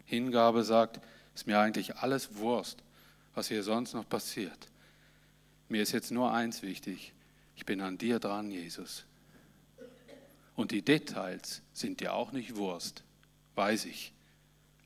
Hingabe 0.05 0.63
sagt, 0.63 1.01
ist 1.33 1.47
mir 1.47 1.59
eigentlich 1.59 1.97
alles 1.97 2.35
Wurst, 2.35 2.83
was 3.33 3.47
hier 3.47 3.63
sonst 3.63 3.93
noch 3.93 4.07
passiert. 4.07 4.67
Mir 5.69 5.81
ist 5.81 5.93
jetzt 5.93 6.11
nur 6.11 6.33
eins 6.33 6.61
wichtig, 6.61 7.13
ich 7.55 7.65
bin 7.65 7.81
an 7.81 7.97
dir 7.97 8.19
dran, 8.19 8.51
Jesus. 8.51 9.05
Und 10.55 10.71
die 10.71 10.81
Details 10.81 11.61
sind 11.73 12.01
dir 12.01 12.13
auch 12.13 12.31
nicht 12.33 12.55
Wurst 12.55 13.03
weiß 13.61 13.85
ich. 13.85 14.11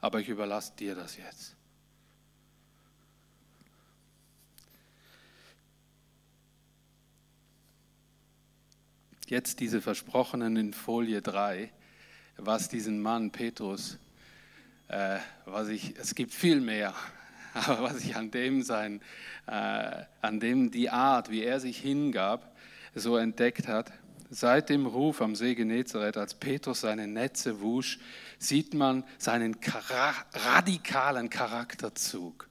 Aber 0.02 0.20
ich 0.20 0.28
überlasse 0.28 0.74
dir 0.78 0.96
das 0.96 1.16
jetzt. 1.16 1.56
Jetzt 9.28 9.62
diese 9.62 9.82
Versprochenen 9.82 10.58
in 10.58 10.74
Folie 10.74 11.22
3, 11.22 11.72
was 12.36 12.68
diesen 12.68 13.02
Mann 13.02 13.32
Petrus, 13.32 13.98
äh, 14.90 15.20
was 15.46 15.70
ich, 15.70 15.96
es 15.98 16.14
gibt 16.14 16.34
viel 16.34 16.60
mehr, 16.60 16.94
aber 17.54 17.82
was 17.84 18.04
ich 18.04 18.18
an 18.18 18.30
dem 18.30 18.62
sein, 18.62 19.02
äh, 19.48 20.04
an 20.22 20.42
dem 20.42 20.70
die 20.70 20.90
Art, 20.90 21.32
wie 21.32 21.44
er 21.44 21.62
sich 21.62 21.80
hingab, 21.80 22.54
so 22.94 23.16
entdeckt 23.16 23.70
hat. 23.70 23.94
Seit 24.30 24.68
dem 24.68 24.86
Ruf 24.86 25.22
am 25.22 25.34
See 25.34 25.56
Genezareth, 25.56 26.18
als 26.18 26.34
Petrus 26.34 26.82
seine 26.82 27.08
Netze 27.08 27.62
wusch, 27.62 28.00
sieht 28.40 28.74
man 28.74 29.04
seinen 29.18 29.58
radikalen 30.34 31.30
Charakterzug, 31.30 32.50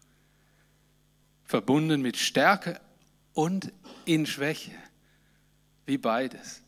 verbunden 1.45 2.03
mit 2.03 2.17
Stärke 2.17 2.81
und 3.33 3.73
in 4.05 4.27
Schwäche, 4.27 4.73
wie 5.87 5.99
beides. 5.99 6.63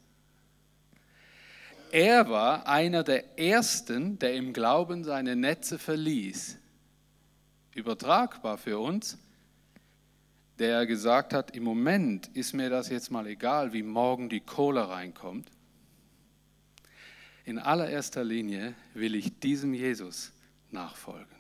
Er 1.93 2.29
war 2.29 2.67
einer 2.67 3.05
der 3.05 3.39
Ersten, 3.39 4.19
der 4.19 4.35
im 4.35 4.53
Glauben 4.53 5.05
seine 5.05 5.37
Netze 5.37 5.79
verließ. 5.79 6.59
Übertragbar 7.75 8.59
für 8.59 8.79
uns, 8.79 9.19
der 10.59 10.87
gesagt 10.87 11.33
hat, 11.33 11.55
im 11.55 11.63
Moment 11.63 12.29
ist 12.29 12.55
mir 12.55 12.71
das 12.71 12.89
jetzt 12.89 13.11
mal 13.11 13.27
egal, 13.27 13.73
wie 13.73 13.83
morgen 13.83 14.29
die 14.29 14.41
Kohle 14.41 14.89
reinkommt. 14.89 15.51
In 17.47 17.59
allererster 17.61 18.25
Linie 18.25 18.75
will 18.93 19.15
ich 19.15 19.39
diesem 19.39 19.73
Jesus 19.73 20.33
nachfolgen. 20.73 21.37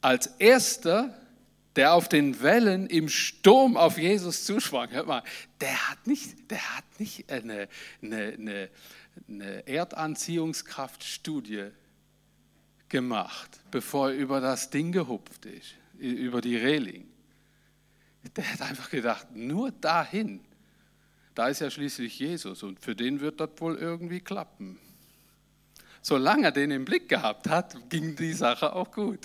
Als 0.00 0.26
erster, 0.40 1.16
der 1.76 1.94
auf 1.94 2.08
den 2.08 2.42
Wellen 2.42 2.88
im 2.88 3.08
Sturm 3.08 3.76
auf 3.76 3.96
Jesus 3.96 4.44
zusprang, 4.44 4.90
hört 4.90 5.06
mal, 5.06 5.22
der 5.60 5.88
hat 5.88 6.04
nicht, 6.08 6.50
der 6.50 6.76
hat 6.76 6.84
nicht 6.98 7.30
eine, 7.30 7.68
eine, 8.02 8.32
eine, 8.32 8.70
eine 9.28 9.66
Erdanziehungskraftstudie 9.68 11.70
gemacht, 12.88 13.60
bevor 13.70 14.10
er 14.10 14.16
über 14.16 14.40
das 14.40 14.70
Ding 14.70 14.90
gehupft 14.90 15.46
ist, 15.46 15.76
über 15.96 16.40
die 16.40 16.56
Reling. 16.56 17.11
Der 18.36 18.52
hat 18.52 18.62
einfach 18.62 18.90
gedacht, 18.90 19.34
nur 19.34 19.72
dahin. 19.72 20.44
Da 21.34 21.48
ist 21.48 21.60
ja 21.60 21.70
schließlich 21.70 22.18
Jesus 22.18 22.62
und 22.62 22.80
für 22.80 22.94
den 22.94 23.20
wird 23.20 23.40
das 23.40 23.50
wohl 23.56 23.76
irgendwie 23.76 24.20
klappen. 24.20 24.78
Solange 26.02 26.46
er 26.46 26.52
den 26.52 26.70
im 26.70 26.84
Blick 26.84 27.08
gehabt 27.08 27.48
hat, 27.48 27.88
ging 27.88 28.16
die 28.16 28.32
Sache 28.32 28.74
auch 28.74 28.90
gut. 28.90 29.20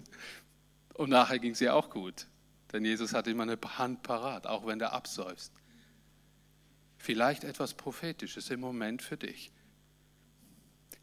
Und 0.93 1.09
nachher 1.09 1.39
ging 1.39 1.55
sie 1.55 1.69
auch 1.69 1.89
gut. 1.89 2.27
Denn 2.71 2.85
Jesus 2.85 3.13
hat 3.13 3.27
immer 3.27 3.43
eine 3.43 3.57
Hand 3.77 4.03
parat, 4.03 4.45
auch 4.47 4.65
wenn 4.65 4.79
der 4.79 4.93
absäuft. 4.93 5.51
Vielleicht 6.97 7.43
etwas 7.43 7.73
Prophetisches 7.73 8.49
im 8.49 8.59
Moment 8.59 9.01
für 9.01 9.17
dich. 9.17 9.51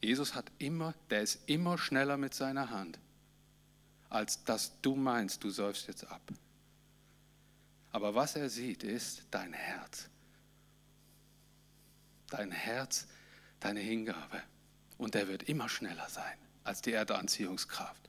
Jesus 0.01 0.35
hat 0.35 0.51
immer, 0.59 0.95
der 1.11 1.23
ist 1.23 1.41
immer 1.47 1.79
schneller 1.79 2.17
mit 2.17 2.35
seiner 2.35 2.71
Hand, 2.71 2.99
als 4.11 4.45
dass 4.45 4.81
du 4.83 4.97
meinst, 4.97 5.43
du 5.43 5.51
säufst 5.51 5.89
jetzt 5.89 6.05
ab. 6.05 6.21
Aber 7.95 8.13
was 8.17 8.35
er 8.35 8.51
sieht, 8.51 8.83
ist 8.83 9.23
dein 9.31 9.53
Herz. 9.53 10.09
Dein 12.29 12.51
Herz, 12.51 13.07
deine 13.61 13.79
Hingabe. 13.79 14.43
Und 14.99 15.15
der 15.15 15.29
wird 15.29 15.45
immer 15.45 15.69
schneller 15.69 16.09
sein 16.09 16.37
als 16.65 16.83
die 16.83 16.93
Erdanziehungskraft. 16.93 18.09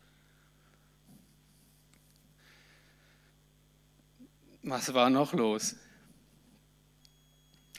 Was 4.64 4.92
war 4.96 5.12
noch 5.12 5.34
los? 5.34 5.76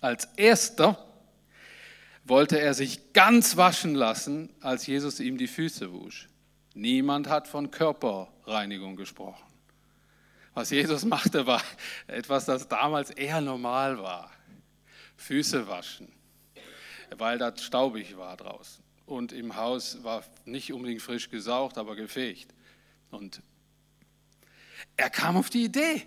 Als 0.00 0.26
erster 0.36 1.12
wollte 2.22 2.60
er 2.60 2.74
sich 2.74 3.14
ganz 3.14 3.56
waschen 3.56 3.96
lassen, 3.96 4.54
als 4.60 4.86
Jesus 4.86 5.18
ihm 5.18 5.38
die 5.38 5.48
Füße 5.48 5.92
wusch. 5.92 6.28
Niemand 6.72 7.28
hat 7.28 7.48
von 7.48 7.72
Körperreinigung 7.72 8.94
gesprochen. 8.94 9.45
Was 10.56 10.70
Jesus 10.70 11.04
machte, 11.04 11.46
war 11.46 11.62
etwas, 12.06 12.46
das 12.46 12.66
damals 12.66 13.10
eher 13.10 13.42
normal 13.42 13.98
war. 13.98 14.32
Füße 15.18 15.68
waschen, 15.68 16.10
weil 17.14 17.36
das 17.36 17.62
staubig 17.62 18.16
war 18.16 18.38
draußen. 18.38 18.82
Und 19.04 19.32
im 19.32 19.56
Haus 19.56 20.02
war 20.02 20.24
nicht 20.46 20.72
unbedingt 20.72 21.02
frisch 21.02 21.28
gesaugt, 21.28 21.76
aber 21.76 21.94
gefegt. 21.94 22.54
Und 23.10 23.42
er 24.96 25.10
kam 25.10 25.36
auf 25.36 25.50
die 25.50 25.64
Idee. 25.64 26.06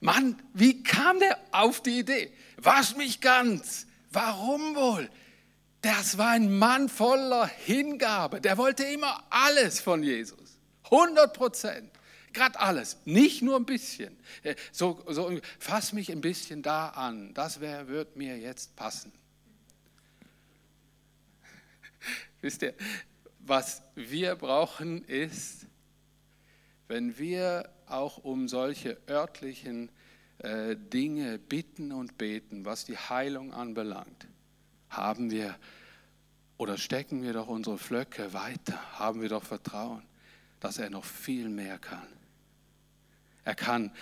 Mann, 0.00 0.42
wie 0.54 0.82
kam 0.82 1.18
der 1.18 1.38
auf 1.50 1.82
die 1.82 1.98
Idee? 1.98 2.32
Wasch 2.56 2.96
mich 2.96 3.20
ganz. 3.20 3.86
Warum 4.10 4.74
wohl? 4.74 5.10
Das 5.82 6.16
war 6.16 6.30
ein 6.30 6.56
Mann 6.56 6.88
voller 6.88 7.46
Hingabe. 7.46 8.40
Der 8.40 8.56
wollte 8.56 8.84
immer 8.84 9.22
alles 9.28 9.82
von 9.82 10.02
Jesus. 10.02 10.58
100 10.84 11.34
Prozent. 11.34 11.93
Gerade 12.34 12.60
alles, 12.60 12.98
nicht 13.04 13.40
nur 13.40 13.56
ein 13.56 13.64
bisschen. 13.64 14.14
Äh, 14.42 14.56
so, 14.72 15.02
so, 15.08 15.40
fass 15.58 15.92
mich 15.92 16.12
ein 16.12 16.20
bisschen 16.20 16.62
da 16.62 16.88
an, 16.88 17.32
das 17.32 17.60
wär, 17.60 17.88
wird 17.88 18.16
mir 18.16 18.36
jetzt 18.36 18.76
passen. 18.76 19.12
Wisst 22.42 22.62
ihr, 22.62 22.74
was 23.38 23.82
wir 23.94 24.34
brauchen 24.34 25.04
ist, 25.04 25.66
wenn 26.88 27.16
wir 27.18 27.70
auch 27.86 28.18
um 28.18 28.48
solche 28.48 28.98
örtlichen 29.08 29.90
äh, 30.38 30.76
Dinge 30.76 31.38
bitten 31.38 31.92
und 31.92 32.18
beten, 32.18 32.64
was 32.64 32.84
die 32.84 32.98
Heilung 32.98 33.52
anbelangt, 33.52 34.26
haben 34.90 35.30
wir 35.30 35.56
oder 36.56 36.78
stecken 36.78 37.22
wir 37.22 37.32
doch 37.32 37.48
unsere 37.48 37.78
Flöcke 37.78 38.32
weiter, 38.32 38.98
haben 38.98 39.20
wir 39.20 39.28
doch 39.28 39.44
Vertrauen, 39.44 40.02
dass 40.60 40.78
er 40.78 40.90
noch 40.90 41.04
viel 41.04 41.48
mehr 41.48 41.78
kann. 41.78 42.13
Er 43.44 43.54
kann 43.54 43.92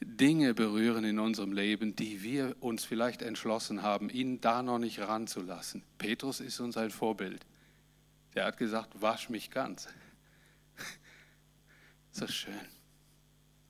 Dinge 0.00 0.54
berühren 0.54 1.04
in 1.04 1.18
unserem 1.18 1.52
Leben, 1.52 1.94
die 1.96 2.22
wir 2.22 2.56
uns 2.60 2.84
vielleicht 2.84 3.22
entschlossen 3.22 3.82
haben, 3.82 4.10
ihn 4.10 4.40
da 4.40 4.62
noch 4.62 4.78
nicht 4.78 5.00
ranzulassen. 5.00 5.82
Petrus 5.98 6.40
ist 6.40 6.60
uns 6.60 6.76
ein 6.76 6.90
Vorbild. 6.90 7.46
Der 8.34 8.44
hat 8.44 8.56
gesagt, 8.56 9.00
wasch 9.00 9.28
mich 9.28 9.50
ganz. 9.50 9.88
So 12.14 12.26
schön. 12.26 12.52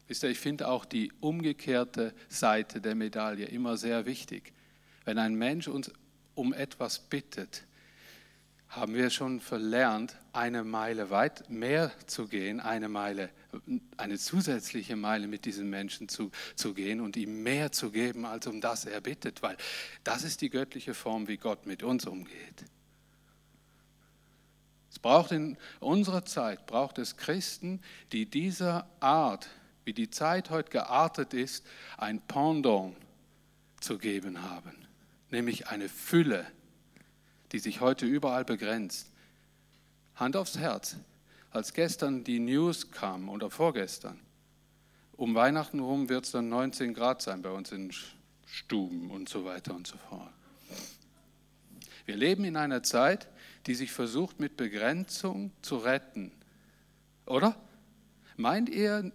Wisst 0.08 0.24
ihr, 0.24 0.30
ich 0.30 0.40
finde 0.40 0.66
auch 0.66 0.84
die 0.84 1.12
umgekehrte 1.20 2.12
Seite 2.28 2.80
der 2.80 2.96
Medaille 2.96 3.46
immer 3.46 3.76
sehr 3.76 4.04
wichtig. 4.04 4.52
Wenn 5.04 5.16
ein 5.18 5.36
Mensch 5.36 5.68
uns 5.68 5.92
um 6.34 6.52
etwas 6.52 6.98
bittet, 6.98 7.64
haben 8.66 8.94
wir 8.94 9.10
schon 9.10 9.38
verlernt, 9.38 10.16
eine 10.32 10.64
Meile 10.64 11.10
weit 11.10 11.48
mehr 11.50 11.92
zu 12.06 12.26
gehen, 12.26 12.60
eine 12.60 12.88
Meile, 12.88 13.30
eine 13.96 14.18
zusätzliche 14.18 14.96
Meile 14.96 15.26
mit 15.26 15.44
diesem 15.44 15.68
Menschen 15.70 16.08
zu, 16.08 16.30
zu 16.54 16.74
gehen 16.74 17.00
und 17.00 17.16
ihm 17.16 17.42
mehr 17.42 17.72
zu 17.72 17.90
geben, 17.90 18.24
als 18.24 18.46
um 18.46 18.60
das 18.60 18.84
er 18.84 19.00
bittet, 19.00 19.42
weil 19.42 19.56
das 20.04 20.24
ist 20.24 20.40
die 20.40 20.50
göttliche 20.50 20.94
Form, 20.94 21.28
wie 21.28 21.36
Gott 21.36 21.66
mit 21.66 21.82
uns 21.82 22.06
umgeht. 22.06 22.64
Es 24.90 24.98
braucht 24.98 25.32
in 25.32 25.56
unserer 25.80 26.24
Zeit, 26.24 26.66
braucht 26.66 26.98
es 26.98 27.16
Christen, 27.16 27.80
die 28.12 28.26
dieser 28.26 28.88
Art, 29.00 29.48
wie 29.84 29.92
die 29.94 30.10
Zeit 30.10 30.50
heute 30.50 30.70
geartet 30.70 31.34
ist, 31.34 31.66
ein 31.96 32.20
Pendant 32.20 32.94
zu 33.80 33.98
geben 33.98 34.42
haben, 34.42 34.72
nämlich 35.30 35.68
eine 35.68 35.88
Fülle 35.88 36.46
die 37.52 37.58
sich 37.58 37.80
heute 37.80 38.06
überall 38.06 38.44
begrenzt. 38.44 39.12
Hand 40.16 40.37
aufs 40.37 40.59
Herz, 40.59 40.96
als 41.51 41.72
gestern 41.75 42.25
die 42.25 42.38
News 42.38 42.90
kam 42.90 43.29
oder 43.29 43.51
vorgestern, 43.51 44.20
um 45.16 45.35
Weihnachten 45.35 45.81
rum 45.81 46.09
wird 46.09 46.25
es 46.25 46.33
dann 46.33 46.48
19 46.48 46.94
Grad 46.94 47.22
sein 47.22 47.42
bei 47.42 47.51
uns 47.51 47.70
in 47.72 47.92
Stuben 48.46 49.11
und 49.11 49.29
so 49.29 49.44
weiter 49.44 49.75
und 49.75 49.87
so 49.87 49.96
fort. 49.96 50.33
Wir 52.05 52.16
leben 52.16 52.44
in 52.44 52.57
einer 52.57 52.83
Zeit, 52.83 53.29
die 53.66 53.75
sich 53.75 53.92
versucht, 53.92 54.40
mit 54.40 54.57
Begrenzung 54.57 55.53
zu 55.62 55.77
retten. 55.77 56.33
Oder? 57.27 57.57
Meint 58.37 58.68
ihr, 58.68 59.12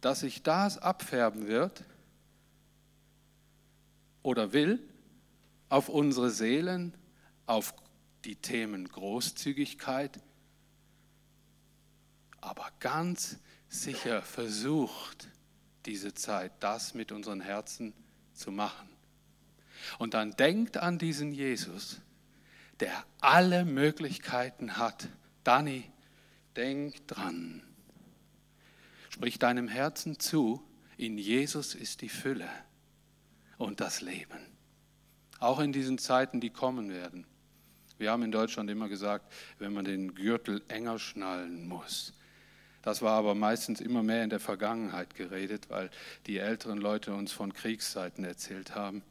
dass 0.00 0.20
sich 0.20 0.42
das 0.42 0.78
abfärben 0.78 1.48
wird 1.48 1.84
oder 4.22 4.52
will 4.52 4.80
auf 5.68 5.88
unsere 5.88 6.30
Seelen 6.30 6.94
auf 7.46 7.74
die 8.24 8.36
Themen 8.36 8.86
Großzügigkeit, 8.88 10.20
aber 12.40 12.70
ganz 12.80 13.38
sicher 13.68 14.22
versucht 14.22 15.28
diese 15.86 16.14
Zeit, 16.14 16.52
das 16.60 16.94
mit 16.94 17.12
unseren 17.12 17.40
Herzen 17.40 17.94
zu 18.34 18.50
machen. 18.50 18.88
Und 19.98 20.14
dann 20.14 20.32
denkt 20.32 20.76
an 20.76 20.98
diesen 20.98 21.32
Jesus, 21.32 22.00
der 22.80 23.04
alle 23.20 23.64
Möglichkeiten 23.64 24.76
hat. 24.76 25.08
Dani, 25.44 25.90
denk 26.56 27.06
dran. 27.06 27.62
Sprich 29.10 29.38
deinem 29.38 29.68
Herzen 29.68 30.18
zu, 30.18 30.62
in 30.96 31.18
Jesus 31.18 31.74
ist 31.74 32.02
die 32.02 32.08
Fülle 32.08 32.48
und 33.58 33.80
das 33.80 34.00
Leben. 34.00 34.38
Auch 35.38 35.60
in 35.60 35.72
diesen 35.72 35.98
Zeiten, 35.98 36.40
die 36.40 36.50
kommen 36.50 36.90
werden. 36.90 37.26
Wir 37.98 38.10
haben 38.10 38.22
in 38.22 38.32
Deutschland 38.32 38.70
immer 38.70 38.88
gesagt, 38.88 39.30
wenn 39.58 39.72
man 39.72 39.84
den 39.84 40.14
Gürtel 40.14 40.62
enger 40.68 40.98
schnallen 40.98 41.66
muss. 41.66 42.14
Das 42.82 43.02
war 43.02 43.12
aber 43.12 43.34
meistens 43.34 43.80
immer 43.80 44.02
mehr 44.02 44.24
in 44.24 44.30
der 44.30 44.40
Vergangenheit 44.40 45.14
geredet, 45.14 45.68
weil 45.68 45.90
die 46.26 46.38
älteren 46.38 46.78
Leute 46.78 47.12
uns 47.12 47.30
von 47.30 47.52
Kriegszeiten 47.52 48.24
erzählt 48.24 48.74
haben. 48.74 49.02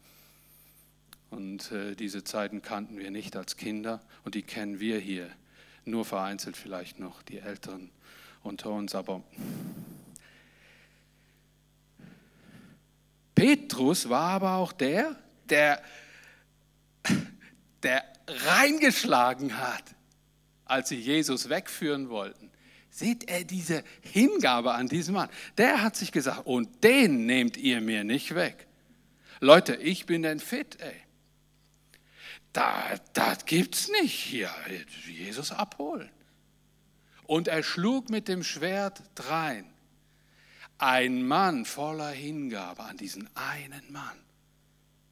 Und 1.29 1.71
äh, 1.71 1.95
diese 1.95 2.23
Zeiten 2.23 2.63
kannten 2.63 2.97
wir 2.97 3.11
nicht 3.11 3.35
als 3.35 3.55
Kinder 3.55 4.01
und 4.23 4.33
die 4.33 4.41
kennen 4.41 4.79
wir 4.79 4.97
hier. 4.97 5.29
Nur 5.85 6.03
vereinzelt 6.03 6.57
vielleicht 6.57 6.99
noch 6.99 7.21
die 7.21 7.37
Älteren 7.37 7.91
unter 8.41 8.71
uns. 8.71 8.95
Aber 8.95 9.23
Petrus 13.35 14.09
war 14.09 14.31
aber 14.31 14.55
auch 14.55 14.73
der, 14.73 15.15
der, 15.47 15.81
der 17.83 18.03
reingeschlagen 18.27 19.57
hat, 19.57 19.83
als 20.65 20.89
sie 20.89 20.97
Jesus 20.97 21.49
wegführen 21.49 22.09
wollten. 22.09 22.51
Seht 22.99 23.29
er 23.29 23.45
diese 23.45 23.85
Hingabe 24.01 24.73
an 24.73 24.89
diesen 24.89 25.13
Mann? 25.13 25.29
Der 25.57 25.81
hat 25.81 25.95
sich 25.95 26.11
gesagt, 26.11 26.45
und 26.45 26.83
den 26.83 27.25
nehmt 27.25 27.55
ihr 27.55 27.79
mir 27.79 28.03
nicht 28.03 28.35
weg. 28.35 28.67
Leute, 29.39 29.77
ich 29.77 30.05
bin 30.05 30.21
denn 30.21 30.41
fit, 30.41 30.81
ey. 30.81 30.95
Da, 32.51 32.99
das 33.13 33.45
gibt's 33.45 33.87
nicht 34.01 34.13
hier. 34.13 34.53
Jesus 35.07 35.53
abholen. 35.53 36.09
Und 37.23 37.47
er 37.47 37.63
schlug 37.63 38.09
mit 38.09 38.27
dem 38.27 38.43
Schwert 38.43 39.01
drein. 39.15 39.65
Ein 40.77 41.25
Mann 41.25 41.63
voller 41.63 42.11
Hingabe 42.11 42.83
an 42.83 42.97
diesen 42.97 43.29
einen 43.33 43.93
Mann. 43.93 44.19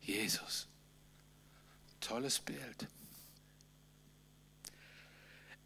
Jesus. 0.02 0.68
Tolles 2.02 2.40
Bild. 2.40 2.88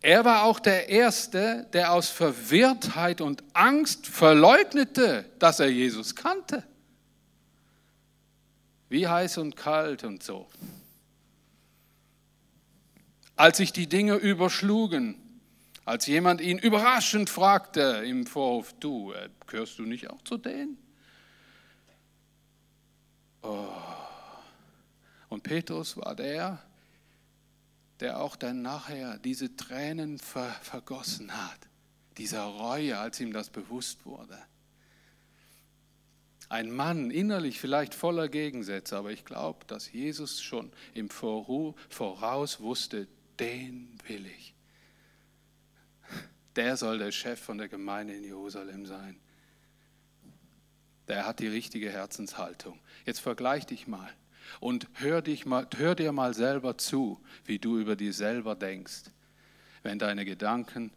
Er 0.01 0.25
war 0.25 0.43
auch 0.43 0.59
der 0.59 0.89
Erste, 0.89 1.67
der 1.73 1.93
aus 1.93 2.09
Verwirrtheit 2.09 3.21
und 3.21 3.43
Angst 3.53 4.07
verleugnete, 4.07 5.29
dass 5.37 5.59
er 5.59 5.69
Jesus 5.69 6.15
kannte. 6.15 6.63
Wie 8.89 9.07
heiß 9.07 9.37
und 9.37 9.55
kalt 9.55 10.03
und 10.03 10.23
so. 10.23 10.49
Als 13.35 13.57
sich 13.57 13.71
die 13.71 13.87
Dinge 13.87 14.15
überschlugen, 14.15 15.15
als 15.85 16.07
jemand 16.07 16.41
ihn 16.41 16.57
überraschend 16.57 17.29
fragte 17.29 18.03
im 18.05 18.25
Vorhof, 18.25 18.73
du, 18.79 19.13
äh, 19.13 19.29
gehörst 19.47 19.77
du 19.79 19.83
nicht 19.83 20.09
auch 20.09 20.21
zu 20.23 20.37
denen? 20.37 20.77
Oh. 23.43 23.67
Und 25.29 25.43
Petrus 25.43 25.95
war 25.97 26.15
der, 26.15 26.61
der 28.01 28.19
auch 28.19 28.35
dann 28.35 28.61
nachher 28.61 29.19
diese 29.19 29.55
Tränen 29.55 30.17
ver 30.17 30.51
vergossen 30.63 31.31
hat, 31.35 31.59
dieser 32.17 32.43
Reue, 32.43 32.97
als 32.97 33.19
ihm 33.19 33.31
das 33.31 33.49
bewusst 33.49 34.05
wurde. 34.05 34.37
Ein 36.49 36.71
Mann 36.71 37.11
innerlich 37.11 37.59
vielleicht 37.59 37.93
voller 37.93 38.27
Gegensätze, 38.27 38.97
aber 38.97 39.11
ich 39.11 39.23
glaube, 39.23 39.65
dass 39.67 39.91
Jesus 39.91 40.41
schon 40.41 40.73
im 40.93 41.09
Voraus 41.09 42.59
wusste, 42.59 43.07
den 43.39 43.97
will 44.07 44.25
ich. 44.25 44.53
Der 46.57 46.75
soll 46.75 46.97
der 46.97 47.11
Chef 47.11 47.39
von 47.39 47.57
der 47.57 47.69
Gemeinde 47.69 48.13
in 48.13 48.23
Jerusalem 48.25 48.85
sein. 48.85 49.17
Der 51.07 51.25
hat 51.25 51.39
die 51.39 51.47
richtige 51.47 51.89
Herzenshaltung. 51.89 52.79
Jetzt 53.05 53.21
vergleich 53.21 53.65
dich 53.65 53.87
mal. 53.87 54.13
Und 54.59 54.87
hör, 54.93 55.21
dich 55.21 55.45
mal, 55.45 55.67
hör 55.77 55.95
dir 55.95 56.11
mal 56.11 56.33
selber 56.33 56.77
zu, 56.77 57.19
wie 57.45 57.59
du 57.59 57.77
über 57.79 57.95
dich 57.95 58.15
selber 58.15 58.55
denkst, 58.55 59.03
wenn 59.83 59.99
deine 59.99 60.25
Gedanken 60.25 60.91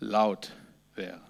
laut 0.00 0.52
wären. 0.94 1.22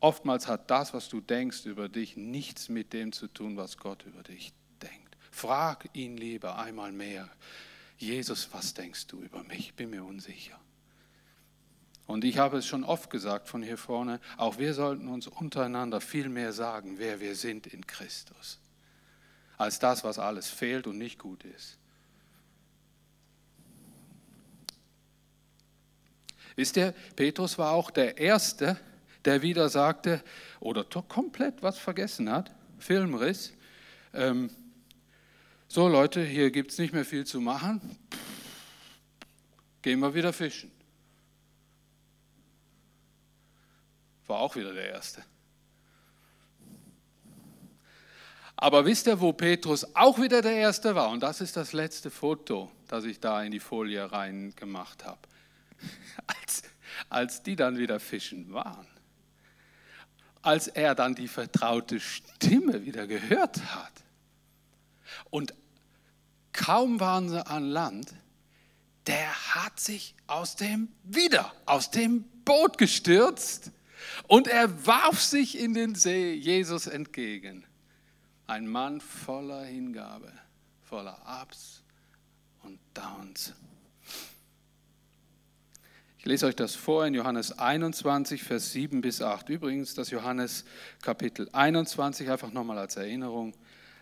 Oftmals 0.00 0.48
hat 0.48 0.70
das, 0.70 0.94
was 0.94 1.08
du 1.08 1.20
denkst 1.20 1.64
über 1.64 1.88
dich, 1.88 2.16
nichts 2.16 2.68
mit 2.68 2.92
dem 2.92 3.12
zu 3.12 3.28
tun, 3.28 3.56
was 3.56 3.76
Gott 3.76 4.04
über 4.04 4.22
dich 4.22 4.52
denkt. 4.80 5.16
Frag 5.30 5.88
ihn 5.92 6.16
lieber 6.16 6.58
einmal 6.58 6.90
mehr. 6.90 7.30
Jesus, 7.98 8.48
was 8.52 8.74
denkst 8.74 9.06
du 9.06 9.22
über 9.22 9.44
mich? 9.44 9.58
Ich 9.60 9.74
bin 9.74 9.90
mir 9.90 10.04
unsicher. 10.04 10.58
Und 12.08 12.24
ich 12.24 12.38
habe 12.38 12.58
es 12.58 12.66
schon 12.66 12.82
oft 12.82 13.10
gesagt 13.10 13.48
von 13.48 13.62
hier 13.62 13.78
vorne, 13.78 14.20
auch 14.36 14.58
wir 14.58 14.74
sollten 14.74 15.06
uns 15.06 15.28
untereinander 15.28 16.00
viel 16.00 16.28
mehr 16.28 16.52
sagen, 16.52 16.98
wer 16.98 17.20
wir 17.20 17.36
sind 17.36 17.68
in 17.68 17.86
Christus 17.86 18.61
als 19.58 19.78
das, 19.78 20.04
was 20.04 20.18
alles 20.18 20.48
fehlt 20.48 20.86
und 20.86 20.98
nicht 20.98 21.18
gut 21.18 21.44
ist. 21.44 21.78
Wisst 26.56 26.76
ihr, 26.76 26.92
Petrus 27.16 27.58
war 27.58 27.72
auch 27.72 27.90
der 27.90 28.18
Erste, 28.18 28.78
der 29.24 29.42
wieder 29.42 29.68
sagte 29.68 30.22
oder 30.60 30.84
komplett 30.84 31.62
was 31.62 31.78
vergessen 31.78 32.30
hat, 32.30 32.50
Filmriss. 32.78 33.52
Ähm, 34.12 34.50
so 35.68 35.88
Leute, 35.88 36.22
hier 36.22 36.50
gibt 36.50 36.72
es 36.72 36.78
nicht 36.78 36.92
mehr 36.92 37.04
viel 37.04 37.24
zu 37.24 37.40
machen, 37.40 37.96
gehen 39.80 40.00
wir 40.00 40.14
wieder 40.14 40.32
fischen. 40.32 40.70
War 44.26 44.40
auch 44.40 44.54
wieder 44.54 44.72
der 44.72 44.90
Erste. 44.90 45.24
Aber 48.62 48.84
wisst 48.84 49.08
ihr, 49.08 49.20
wo 49.20 49.32
Petrus 49.32 49.84
auch 49.96 50.20
wieder 50.20 50.40
der 50.40 50.54
Erste 50.54 50.94
war? 50.94 51.10
Und 51.10 51.24
das 51.24 51.40
ist 51.40 51.56
das 51.56 51.72
letzte 51.72 52.12
Foto, 52.12 52.70
das 52.86 53.04
ich 53.04 53.18
da 53.18 53.42
in 53.42 53.50
die 53.50 53.58
Folie 53.58 54.12
rein 54.12 54.54
gemacht 54.54 55.04
habe. 55.04 55.18
Als, 56.28 56.62
als 57.08 57.42
die 57.42 57.56
dann 57.56 57.76
wieder 57.76 57.98
fischen 57.98 58.52
waren. 58.52 58.86
als 60.42 60.68
er 60.68 60.94
dann 60.94 61.16
die 61.16 61.26
vertraute 61.26 61.98
Stimme 61.98 62.84
wieder 62.84 63.08
gehört 63.08 63.60
hat. 63.74 63.92
Und 65.30 65.54
kaum 66.52 67.00
waren 67.00 67.30
sie 67.30 67.44
an 67.44 67.64
Land, 67.64 68.14
der 69.08 69.56
hat 69.56 69.80
sich 69.80 70.14
aus 70.28 70.54
dem 70.54 70.86
wieder 71.02 71.52
aus 71.66 71.90
dem 71.90 72.22
Boot 72.44 72.78
gestürzt 72.78 73.72
und 74.28 74.46
er 74.46 74.86
warf 74.86 75.20
sich 75.20 75.58
in 75.58 75.74
den 75.74 75.96
See 75.96 76.34
Jesus 76.34 76.86
entgegen. 76.86 77.66
Ein 78.52 78.68
Mann 78.68 79.00
voller 79.00 79.64
Hingabe, 79.64 80.30
voller 80.82 81.16
Ups 81.40 81.82
und 82.62 82.78
Downs. 82.92 83.54
Ich 86.18 86.26
lese 86.26 86.44
euch 86.44 86.54
das 86.54 86.74
vor 86.74 87.06
in 87.06 87.14
Johannes 87.14 87.58
21, 87.58 88.42
Vers 88.42 88.72
7 88.72 89.00
bis 89.00 89.22
8. 89.22 89.48
Übrigens, 89.48 89.94
das 89.94 90.10
Johannes 90.10 90.66
Kapitel 91.00 91.48
21, 91.50 92.28
einfach 92.28 92.52
nochmal 92.52 92.76
als 92.76 92.96
Erinnerung. 92.96 93.54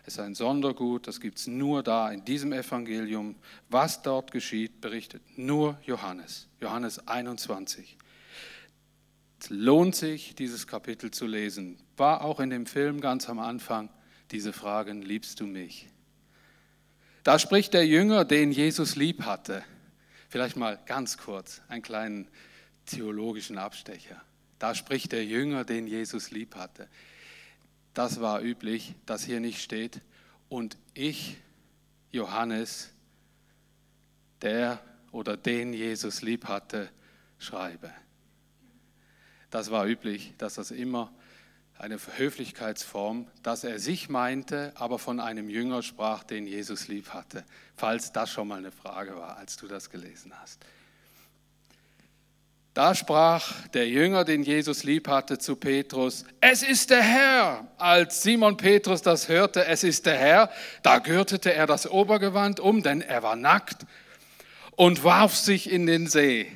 Es 0.05 0.15
ist 0.15 0.19
ein 0.19 0.35
Sondergut, 0.35 1.07
das 1.07 1.21
gibt 1.21 1.37
es 1.37 1.47
nur 1.47 1.81
da 1.81 2.11
in 2.11 2.25
diesem 2.25 2.51
Evangelium. 2.51 3.37
Was 3.69 4.01
dort 4.01 4.33
geschieht, 4.33 4.81
berichtet 4.81 5.21
nur 5.37 5.77
Johannes. 5.83 6.49
Johannes 6.59 7.07
21. 7.07 7.95
Es 9.39 9.49
lohnt 9.49 9.95
sich, 9.95 10.35
dieses 10.35 10.67
Kapitel 10.67 11.09
zu 11.09 11.25
lesen. 11.25 11.77
War 11.95 12.25
auch 12.25 12.41
in 12.41 12.49
dem 12.49 12.65
Film 12.65 12.99
ganz 12.99 13.29
am 13.29 13.39
Anfang 13.39 13.89
diese 14.31 14.53
Fragen, 14.53 15.01
liebst 15.01 15.39
du 15.39 15.45
mich? 15.45 15.87
Da 17.23 17.37
spricht 17.37 17.73
der 17.73 17.85
Jünger, 17.85 18.25
den 18.25 18.51
Jesus 18.51 18.95
lieb 18.95 19.23
hatte. 19.23 19.63
Vielleicht 20.29 20.55
mal 20.55 20.79
ganz 20.85 21.17
kurz 21.17 21.61
einen 21.67 21.81
kleinen 21.81 22.27
theologischen 22.85 23.57
Abstecher. 23.57 24.21
Da 24.59 24.73
spricht 24.75 25.11
der 25.11 25.25
Jünger, 25.25 25.65
den 25.65 25.87
Jesus 25.87 26.31
lieb 26.31 26.55
hatte. 26.55 26.87
Das 27.93 28.21
war 28.21 28.41
üblich, 28.41 28.95
dass 29.05 29.25
hier 29.25 29.39
nicht 29.39 29.61
steht. 29.61 30.01
Und 30.49 30.77
ich, 30.93 31.37
Johannes, 32.11 32.91
der 34.41 34.79
oder 35.11 35.37
den 35.37 35.73
Jesus 35.73 36.21
lieb 36.21 36.45
hatte, 36.47 36.89
schreibe. 37.37 37.91
Das 39.49 39.69
war 39.69 39.85
üblich, 39.85 40.33
dass 40.37 40.55
das 40.55 40.71
immer 40.71 41.11
eine 41.81 41.97
Höflichkeitsform, 42.17 43.27
dass 43.41 43.63
er 43.63 43.79
sich 43.79 44.07
meinte, 44.07 44.71
aber 44.75 44.99
von 44.99 45.19
einem 45.19 45.49
Jünger 45.49 45.81
sprach, 45.81 46.23
den 46.23 46.45
Jesus 46.45 46.87
lieb 46.87 47.09
hatte. 47.09 47.43
Falls 47.75 48.11
das 48.11 48.29
schon 48.29 48.47
mal 48.47 48.59
eine 48.59 48.71
Frage 48.71 49.15
war, 49.15 49.37
als 49.37 49.57
du 49.57 49.67
das 49.67 49.89
gelesen 49.89 50.31
hast. 50.39 50.63
Da 52.75 52.95
sprach 52.95 53.67
der 53.69 53.89
Jünger, 53.89 54.23
den 54.23 54.43
Jesus 54.43 54.83
lieb 54.83 55.07
hatte, 55.07 55.39
zu 55.39 55.55
Petrus, 55.55 56.23
es 56.39 56.63
ist 56.63 56.91
der 56.91 57.01
Herr. 57.01 57.67
Als 57.77 58.21
Simon 58.21 58.55
Petrus 58.55 59.01
das 59.01 59.27
hörte, 59.27 59.65
es 59.65 59.83
ist 59.83 60.05
der 60.05 60.17
Herr, 60.17 60.51
da 60.83 60.99
gürtete 60.99 61.51
er 61.51 61.65
das 61.65 61.89
Obergewand 61.89 62.59
um, 62.59 62.83
denn 62.83 63.01
er 63.01 63.23
war 63.23 63.35
nackt, 63.35 63.85
und 64.77 65.03
warf 65.03 65.35
sich 65.35 65.69
in 65.69 65.85
den 65.85 66.07
See. 66.07 66.49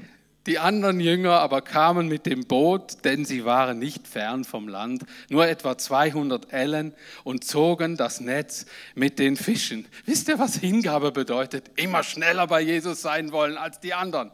Die 0.45 0.59
anderen 0.59 0.99
Jünger 0.99 1.39
aber 1.39 1.61
kamen 1.61 2.07
mit 2.07 2.27
dem 2.27 2.45
Boot, 2.45 3.03
denn 3.03 3.25
sie 3.25 3.45
waren 3.45 3.79
nicht 3.79 4.07
fern 4.07 4.43
vom 4.43 4.67
Land, 4.67 5.03
nur 5.29 5.47
etwa 5.47 5.77
200 5.77 6.53
Ellen 6.53 6.93
und 7.23 7.43
zogen 7.43 7.97
das 7.97 8.19
Netz 8.19 8.67
mit 8.93 9.17
den 9.17 9.37
Fischen. 9.37 9.87
Wisst 10.05 10.27
ihr, 10.27 10.37
was 10.37 10.55
Hingabe 10.55 11.11
bedeutet? 11.11 11.71
Immer 11.77 12.03
schneller 12.03 12.45
bei 12.45 12.61
Jesus 12.61 13.01
sein 13.01 13.31
wollen 13.31 13.57
als 13.57 13.79
die 13.79 13.95
anderen. 13.95 14.31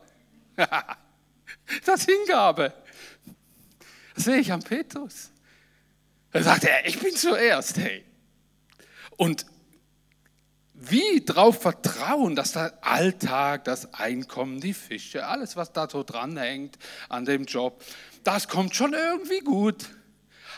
das 1.85 2.05
Hingabe. 2.05 2.73
Das 4.15 4.25
sehe 4.25 4.39
ich 4.39 4.51
am 4.51 4.61
Petrus. 4.61 5.31
Da 6.31 6.43
sagt 6.43 6.65
er, 6.65 6.85
ich 6.87 6.99
bin 6.99 7.15
zuerst, 7.15 7.77
hey. 7.77 8.03
Und 9.15 9.45
wie 10.89 11.21
darauf 11.21 11.61
vertrauen, 11.61 12.35
dass 12.35 12.53
der 12.53 12.73
Alltag, 12.81 13.65
das 13.65 13.93
Einkommen, 13.93 14.59
die 14.59 14.73
Fische, 14.73 15.27
alles, 15.27 15.55
was 15.55 15.71
da 15.73 15.87
so 15.87 16.03
dranhängt 16.03 16.77
an 17.07 17.25
dem 17.25 17.45
Job, 17.45 17.83
das 18.23 18.47
kommt 18.47 18.75
schon 18.75 18.93
irgendwie 18.93 19.41
gut. 19.41 19.89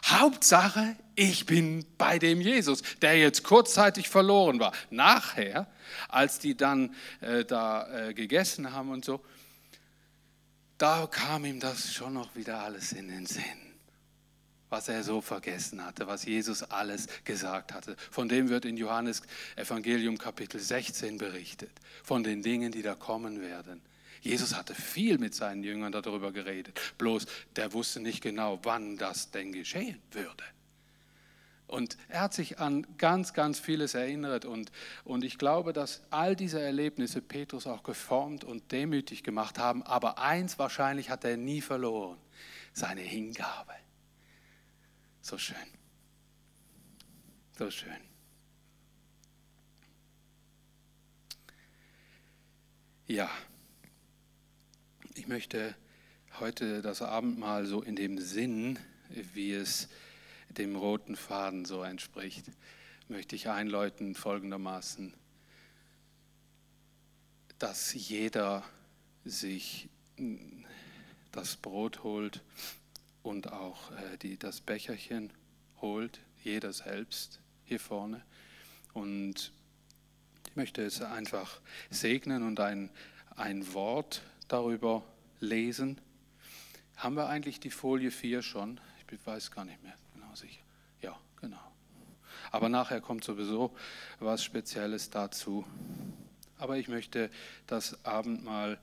Hauptsache, 0.05 0.95
ich 1.15 1.45
bin 1.45 1.85
bei 1.97 2.19
dem 2.19 2.41
Jesus, 2.41 2.83
der 3.01 3.17
jetzt 3.17 3.43
kurzzeitig 3.43 4.09
verloren 4.09 4.59
war. 4.59 4.71
Nachher, 4.89 5.67
als 6.09 6.39
die 6.39 6.55
dann 6.55 6.93
äh, 7.21 7.45
da 7.45 8.07
äh, 8.07 8.13
gegessen 8.13 8.71
haben 8.71 8.91
und 8.91 9.05
so, 9.05 9.23
da 10.77 11.07
kam 11.07 11.45
ihm 11.45 11.59
das 11.59 11.93
schon 11.93 12.13
noch 12.13 12.35
wieder 12.35 12.61
alles 12.61 12.91
in 12.93 13.07
den 13.07 13.25
Sinn 13.25 13.62
was 14.73 14.87
er 14.87 15.03
so 15.03 15.21
vergessen 15.21 15.85
hatte, 15.85 16.07
was 16.07 16.25
Jesus 16.25 16.63
alles 16.63 17.07
gesagt 17.25 17.75
hatte. 17.75 17.95
Von 18.09 18.27
dem 18.27 18.49
wird 18.49 18.65
in 18.65 18.75
Johannes 18.75 19.21
Evangelium 19.55 20.17
Kapitel 20.17 20.59
16 20.59 21.19
berichtet, 21.19 21.69
von 22.03 22.23
den 22.23 22.41
Dingen, 22.41 22.71
die 22.71 22.81
da 22.81 22.95
kommen 22.95 23.39
werden. 23.39 23.83
Jesus 24.21 24.55
hatte 24.55 24.73
viel 24.73 25.19
mit 25.19 25.35
seinen 25.35 25.63
Jüngern 25.63 25.91
darüber 25.91 26.31
geredet, 26.31 26.81
bloß 26.97 27.27
der 27.55 27.71
wusste 27.73 27.99
nicht 27.99 28.21
genau, 28.21 28.61
wann 28.63 28.97
das 28.97 29.29
denn 29.29 29.51
geschehen 29.51 30.01
würde. 30.09 30.43
Und 31.67 31.95
er 32.09 32.21
hat 32.21 32.33
sich 32.33 32.59
an 32.59 32.87
ganz, 32.97 33.33
ganz 33.33 33.59
vieles 33.59 33.93
erinnert. 33.93 34.43
Und, 34.43 34.71
und 35.03 35.23
ich 35.23 35.37
glaube, 35.37 35.73
dass 35.73 36.01
all 36.09 36.35
diese 36.35 36.59
Erlebnisse 36.59 37.21
Petrus 37.21 37.67
auch 37.67 37.83
geformt 37.83 38.43
und 38.43 38.71
demütig 38.71 39.23
gemacht 39.23 39.59
haben. 39.59 39.83
Aber 39.83 40.17
eins 40.17 40.57
wahrscheinlich 40.57 41.11
hat 41.11 41.23
er 41.25 41.37
nie 41.37 41.61
verloren, 41.61 42.17
seine 42.73 43.01
Hingabe. 43.01 43.73
So 45.25 45.37
schön. 45.37 45.55
So 47.57 47.71
schön. 47.71 47.95
Ja, 53.07 53.31
ich 55.15 55.29
möchte 55.29 55.75
heute 56.41 56.81
das 56.81 57.01
Abendmahl 57.01 57.65
so 57.65 57.81
in 57.81 57.95
dem 57.95 58.19
Sinn, 58.19 58.77
wie 59.33 59.53
es 59.53 59.87
dem 60.49 60.75
roten 60.75 61.15
Faden 61.15 61.63
so 61.63 61.83
entspricht, 61.83 62.51
möchte 63.07 63.37
ich 63.37 63.47
einläuten 63.47 64.15
folgendermaßen, 64.15 65.13
dass 67.59 67.93
jeder 67.93 68.61
sich 69.23 69.87
das 71.31 71.55
Brot 71.55 72.03
holt 72.03 72.43
und 73.23 73.51
auch 73.51 73.91
äh, 73.91 74.17
die, 74.17 74.37
das 74.37 74.61
Becherchen 74.61 75.31
holt, 75.81 76.19
jeder 76.43 76.73
selbst 76.73 77.39
hier 77.65 77.79
vorne. 77.79 78.21
Und 78.93 79.51
ich 80.47 80.55
möchte 80.55 80.83
es 80.83 81.01
einfach 81.01 81.61
segnen 81.89 82.43
und 82.43 82.59
ein, 82.59 82.91
ein 83.35 83.73
Wort 83.73 84.21
darüber 84.47 85.03
lesen. 85.39 85.99
Haben 86.95 87.15
wir 87.15 87.27
eigentlich 87.27 87.59
die 87.59 87.71
Folie 87.71 88.11
4 88.11 88.41
schon? 88.43 88.79
Ich 89.09 89.25
weiß 89.25 89.51
gar 89.51 89.65
nicht 89.65 89.81
mehr 89.83 89.95
genau 90.13 90.33
sicher. 90.35 90.61
Ja, 91.01 91.17
genau. 91.39 91.71
Aber 92.51 92.69
nachher 92.69 93.01
kommt 93.01 93.23
sowieso 93.23 93.75
was 94.19 94.43
Spezielles 94.43 95.09
dazu. 95.09 95.65
Aber 96.57 96.77
ich 96.77 96.87
möchte 96.87 97.29
das 97.67 98.03
Abendmahl 98.05 98.79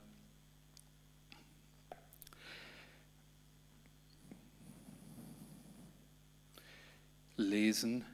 lesen 7.41 8.05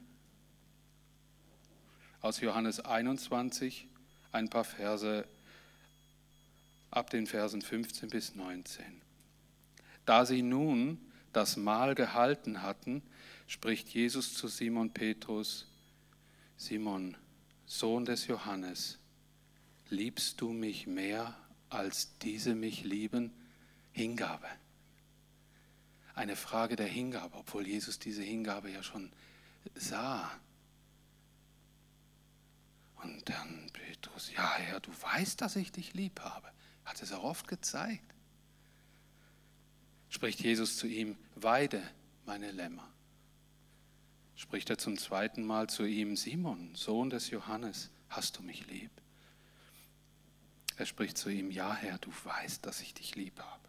aus 2.20 2.40
Johannes 2.40 2.80
21 2.80 3.86
ein 4.32 4.48
paar 4.50 4.64
Verse 4.64 5.26
ab 6.90 7.10
den 7.10 7.26
Versen 7.26 7.62
15 7.62 8.08
bis 8.08 8.34
19. 8.34 8.84
Da 10.04 10.24
sie 10.26 10.42
nun 10.42 10.98
das 11.32 11.56
Mahl 11.56 11.94
gehalten 11.94 12.62
hatten, 12.62 13.02
spricht 13.46 13.88
Jesus 13.90 14.34
zu 14.34 14.48
Simon 14.48 14.92
Petrus, 14.92 15.66
Simon, 16.56 17.16
Sohn 17.66 18.04
des 18.04 18.26
Johannes, 18.26 18.98
liebst 19.90 20.40
du 20.40 20.50
mich 20.50 20.86
mehr 20.86 21.36
als 21.68 22.18
diese 22.18 22.54
mich 22.54 22.84
lieben? 22.84 23.32
Hingabe 23.92 24.48
eine 26.18 26.36
Frage 26.36 26.76
der 26.76 26.86
Hingabe, 26.86 27.36
obwohl 27.36 27.66
Jesus 27.66 27.98
diese 27.98 28.22
Hingabe 28.22 28.70
ja 28.70 28.82
schon 28.82 29.10
sah. 29.74 30.30
Und 33.02 33.28
dann 33.28 33.70
Petrus, 33.72 34.32
ja 34.32 34.56
Herr, 34.56 34.80
du 34.80 34.90
weißt, 34.90 35.40
dass 35.40 35.54
ich 35.56 35.70
dich 35.70 35.94
lieb 35.94 36.20
habe. 36.20 36.50
Hat 36.84 37.00
es 37.00 37.12
auch 37.12 37.22
oft 37.22 37.46
gezeigt. 37.46 38.14
Spricht 40.08 40.40
Jesus 40.40 40.76
zu 40.76 40.86
ihm, 40.88 41.16
weide 41.36 41.82
meine 42.26 42.50
Lämmer. 42.50 42.88
Spricht 44.34 44.70
er 44.70 44.78
zum 44.78 44.98
zweiten 44.98 45.44
Mal 45.44 45.68
zu 45.68 45.84
ihm, 45.84 46.16
Simon, 46.16 46.74
Sohn 46.74 47.10
des 47.10 47.30
Johannes, 47.30 47.90
hast 48.08 48.38
du 48.38 48.42
mich 48.42 48.66
lieb? 48.66 48.90
Er 50.76 50.86
spricht 50.86 51.18
zu 51.18 51.28
ihm, 51.28 51.50
ja 51.50 51.74
Herr, 51.74 51.98
du 51.98 52.10
weißt, 52.24 52.64
dass 52.66 52.80
ich 52.80 52.94
dich 52.94 53.14
lieb 53.14 53.38
habe. 53.38 53.67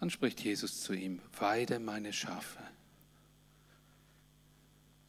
Dann 0.00 0.08
spricht 0.08 0.40
Jesus 0.40 0.80
zu 0.80 0.94
ihm, 0.94 1.20
weide 1.38 1.78
meine 1.78 2.14
Schafe. 2.14 2.58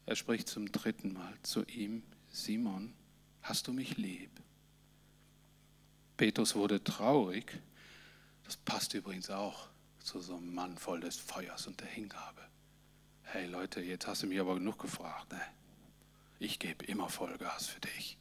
Er 0.06 0.18
spricht 0.18 0.50
zum 0.50 0.70
dritten 0.70 1.14
Mal 1.14 1.34
zu 1.44 1.64
ihm, 1.64 2.04
Simon, 2.30 2.94
hast 3.42 3.68
du 3.68 3.74
mich 3.74 3.96
lieb? 3.96 4.30
Petrus 6.18 6.56
wurde 6.56 6.84
traurig. 6.84 7.62
Das 8.44 8.58
passt 8.58 8.94
übrigens 8.94 9.30
auch 9.30 9.70
zu 10.00 10.20
so 10.20 10.36
einem 10.36 10.54
Mann 10.54 10.78
voll 10.78 11.00
des 11.00 11.16
Feuers 11.16 11.68
und 11.68 11.80
der 11.80 11.88
Hingabe. 11.88 12.42
Hey 13.24 13.48
Leute, 13.48 13.80
jetzt 13.80 14.08
hast 14.08 14.24
du 14.24 14.28
mich 14.28 14.42
aber 14.42 14.56
genug 14.56 14.78
gefragt. 14.78 15.32
Ne? 15.32 15.42
Ich 16.40 16.60
gebe 16.60 16.84
immer 16.86 17.08
Vollgas 17.08 17.68
für 17.68 17.80
dich. 17.80 18.18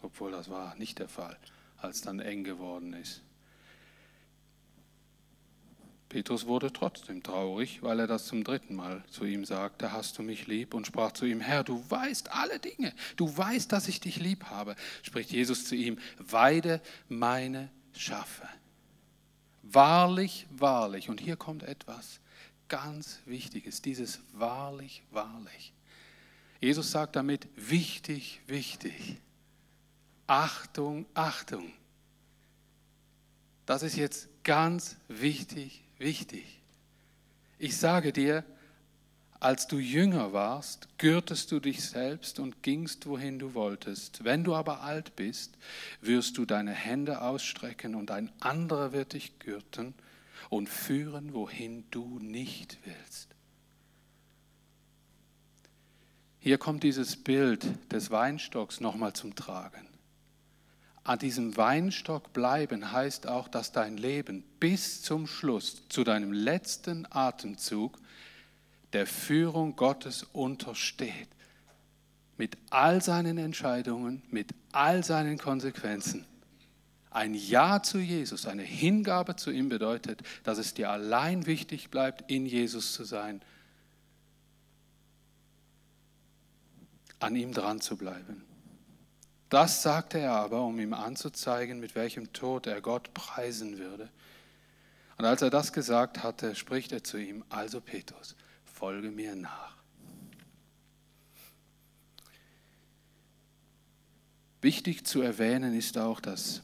Obwohl 0.00 0.30
das 0.30 0.48
war 0.48 0.74
nicht 0.76 0.98
der 0.98 1.10
Fall, 1.10 1.38
als 1.76 2.00
dann 2.00 2.20
eng 2.20 2.42
geworden 2.42 2.94
ist. 2.94 3.25
Petrus 6.08 6.46
wurde 6.46 6.72
trotzdem 6.72 7.22
traurig, 7.22 7.82
weil 7.82 7.98
er 8.00 8.06
das 8.06 8.26
zum 8.26 8.44
dritten 8.44 8.76
Mal 8.76 9.04
zu 9.10 9.24
ihm 9.24 9.44
sagte, 9.44 9.92
hast 9.92 10.18
du 10.18 10.22
mich 10.22 10.46
lieb? 10.46 10.72
Und 10.72 10.86
sprach 10.86 11.12
zu 11.12 11.26
ihm, 11.26 11.40
Herr, 11.40 11.64
du 11.64 11.84
weißt 11.88 12.32
alle 12.32 12.60
Dinge, 12.60 12.94
du 13.16 13.36
weißt, 13.36 13.72
dass 13.72 13.88
ich 13.88 14.00
dich 14.00 14.20
lieb 14.20 14.44
habe. 14.44 14.76
Spricht 15.02 15.32
Jesus 15.32 15.64
zu 15.64 15.74
ihm, 15.74 15.98
weide 16.18 16.80
meine 17.08 17.70
Schafe. 17.92 18.48
Wahrlich, 19.62 20.46
wahrlich, 20.50 21.08
und 21.08 21.20
hier 21.20 21.36
kommt 21.36 21.64
etwas 21.64 22.20
ganz 22.68 23.20
Wichtiges, 23.24 23.82
dieses 23.82 24.20
wahrlich, 24.32 25.02
wahrlich. 25.10 25.72
Jesus 26.60 26.90
sagt 26.90 27.16
damit, 27.16 27.48
wichtig, 27.56 28.40
wichtig. 28.46 29.16
Achtung, 30.26 31.06
Achtung. 31.14 31.72
Das 33.66 33.82
ist 33.82 33.96
jetzt 33.96 34.28
ganz 34.44 34.96
wichtig, 35.08 35.82
wichtig. 35.98 36.60
Ich 37.58 37.76
sage 37.76 38.12
dir, 38.12 38.44
als 39.40 39.66
du 39.66 39.78
jünger 39.78 40.32
warst, 40.32 40.88
gürtest 40.98 41.52
du 41.52 41.60
dich 41.60 41.84
selbst 41.84 42.38
und 42.38 42.62
gingst, 42.62 43.06
wohin 43.06 43.38
du 43.38 43.54
wolltest. 43.54 44.24
Wenn 44.24 44.44
du 44.44 44.54
aber 44.54 44.82
alt 44.82 45.14
bist, 45.16 45.56
wirst 46.00 46.38
du 46.38 46.46
deine 46.46 46.72
Hände 46.72 47.20
ausstrecken 47.20 47.94
und 47.94 48.10
ein 48.10 48.32
anderer 48.40 48.92
wird 48.92 49.12
dich 49.12 49.38
gürten 49.38 49.94
und 50.48 50.68
führen, 50.68 51.34
wohin 51.34 51.84
du 51.90 52.18
nicht 52.18 52.78
willst. 52.84 53.28
Hier 56.38 56.58
kommt 56.58 56.82
dieses 56.82 57.16
Bild 57.16 57.66
des 57.92 58.10
Weinstocks 58.10 58.80
nochmal 58.80 59.12
zum 59.12 59.34
Tragen 59.34 59.86
an 61.06 61.20
diesem 61.20 61.56
Weinstock 61.56 62.32
bleiben 62.32 62.90
heißt 62.90 63.28
auch, 63.28 63.46
dass 63.46 63.70
dein 63.70 63.96
Leben 63.96 64.42
bis 64.58 65.02
zum 65.02 65.28
Schluss, 65.28 65.82
zu 65.88 66.02
deinem 66.02 66.32
letzten 66.32 67.06
Atemzug, 67.08 67.96
der 68.92 69.06
Führung 69.06 69.76
Gottes 69.76 70.24
untersteht. 70.32 71.28
Mit 72.38 72.58
all 72.70 73.02
seinen 73.02 73.38
Entscheidungen, 73.38 74.22
mit 74.30 74.52
all 74.72 75.04
seinen 75.04 75.38
Konsequenzen. 75.38 76.24
Ein 77.10 77.34
Ja 77.34 77.84
zu 77.84 77.98
Jesus, 77.98 78.46
eine 78.46 78.64
Hingabe 78.64 79.36
zu 79.36 79.52
ihm 79.52 79.68
bedeutet, 79.68 80.22
dass 80.42 80.58
es 80.58 80.74
dir 80.74 80.90
allein 80.90 81.46
wichtig 81.46 81.88
bleibt, 81.90 82.28
in 82.28 82.46
Jesus 82.46 82.94
zu 82.94 83.04
sein, 83.04 83.42
an 87.20 87.36
ihm 87.36 87.52
dran 87.52 87.80
zu 87.80 87.96
bleiben. 87.96 88.42
Das 89.56 89.80
sagte 89.80 90.18
er 90.18 90.32
aber, 90.32 90.66
um 90.66 90.78
ihm 90.78 90.92
anzuzeigen, 90.92 91.80
mit 91.80 91.94
welchem 91.94 92.30
Tod 92.34 92.66
er 92.66 92.82
Gott 92.82 93.14
preisen 93.14 93.78
würde. 93.78 94.10
Und 95.16 95.24
als 95.24 95.40
er 95.40 95.48
das 95.48 95.72
gesagt 95.72 96.22
hatte, 96.22 96.54
spricht 96.54 96.92
er 96.92 97.02
zu 97.02 97.16
ihm, 97.16 97.42
also 97.48 97.80
Petrus, 97.80 98.36
folge 98.66 99.10
mir 99.10 99.34
nach. 99.34 99.74
Wichtig 104.60 105.06
zu 105.06 105.22
erwähnen 105.22 105.72
ist 105.72 105.96
auch, 105.96 106.20
dass 106.20 106.60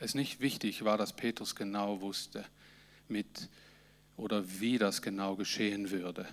es 0.00 0.16
nicht 0.16 0.40
wichtig 0.40 0.84
war, 0.84 0.98
dass 0.98 1.12
Petrus 1.12 1.54
genau 1.54 2.00
wusste, 2.00 2.44
mit 3.06 3.48
oder 4.16 4.42
wie 4.58 4.76
das 4.76 5.02
genau 5.02 5.36
geschehen 5.36 5.92
würde. 5.92 6.26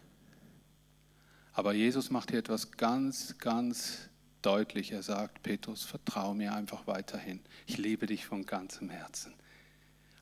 Aber 1.57 1.73
Jesus 1.73 2.11
macht 2.11 2.29
hier 2.29 2.37
etwas 2.37 2.73
ganz, 2.73 3.39
ganz 3.39 4.09
deutlich. 4.43 4.91
Er 4.91 5.01
sagt, 5.01 5.41
Petrus, 5.41 5.83
vertraue 5.83 6.35
mir 6.35 6.53
einfach 6.53 6.85
weiterhin. 6.85 7.39
Ich 7.65 7.79
liebe 7.79 8.05
dich 8.05 8.27
von 8.27 8.45
ganzem 8.45 8.91
Herzen. 8.91 9.33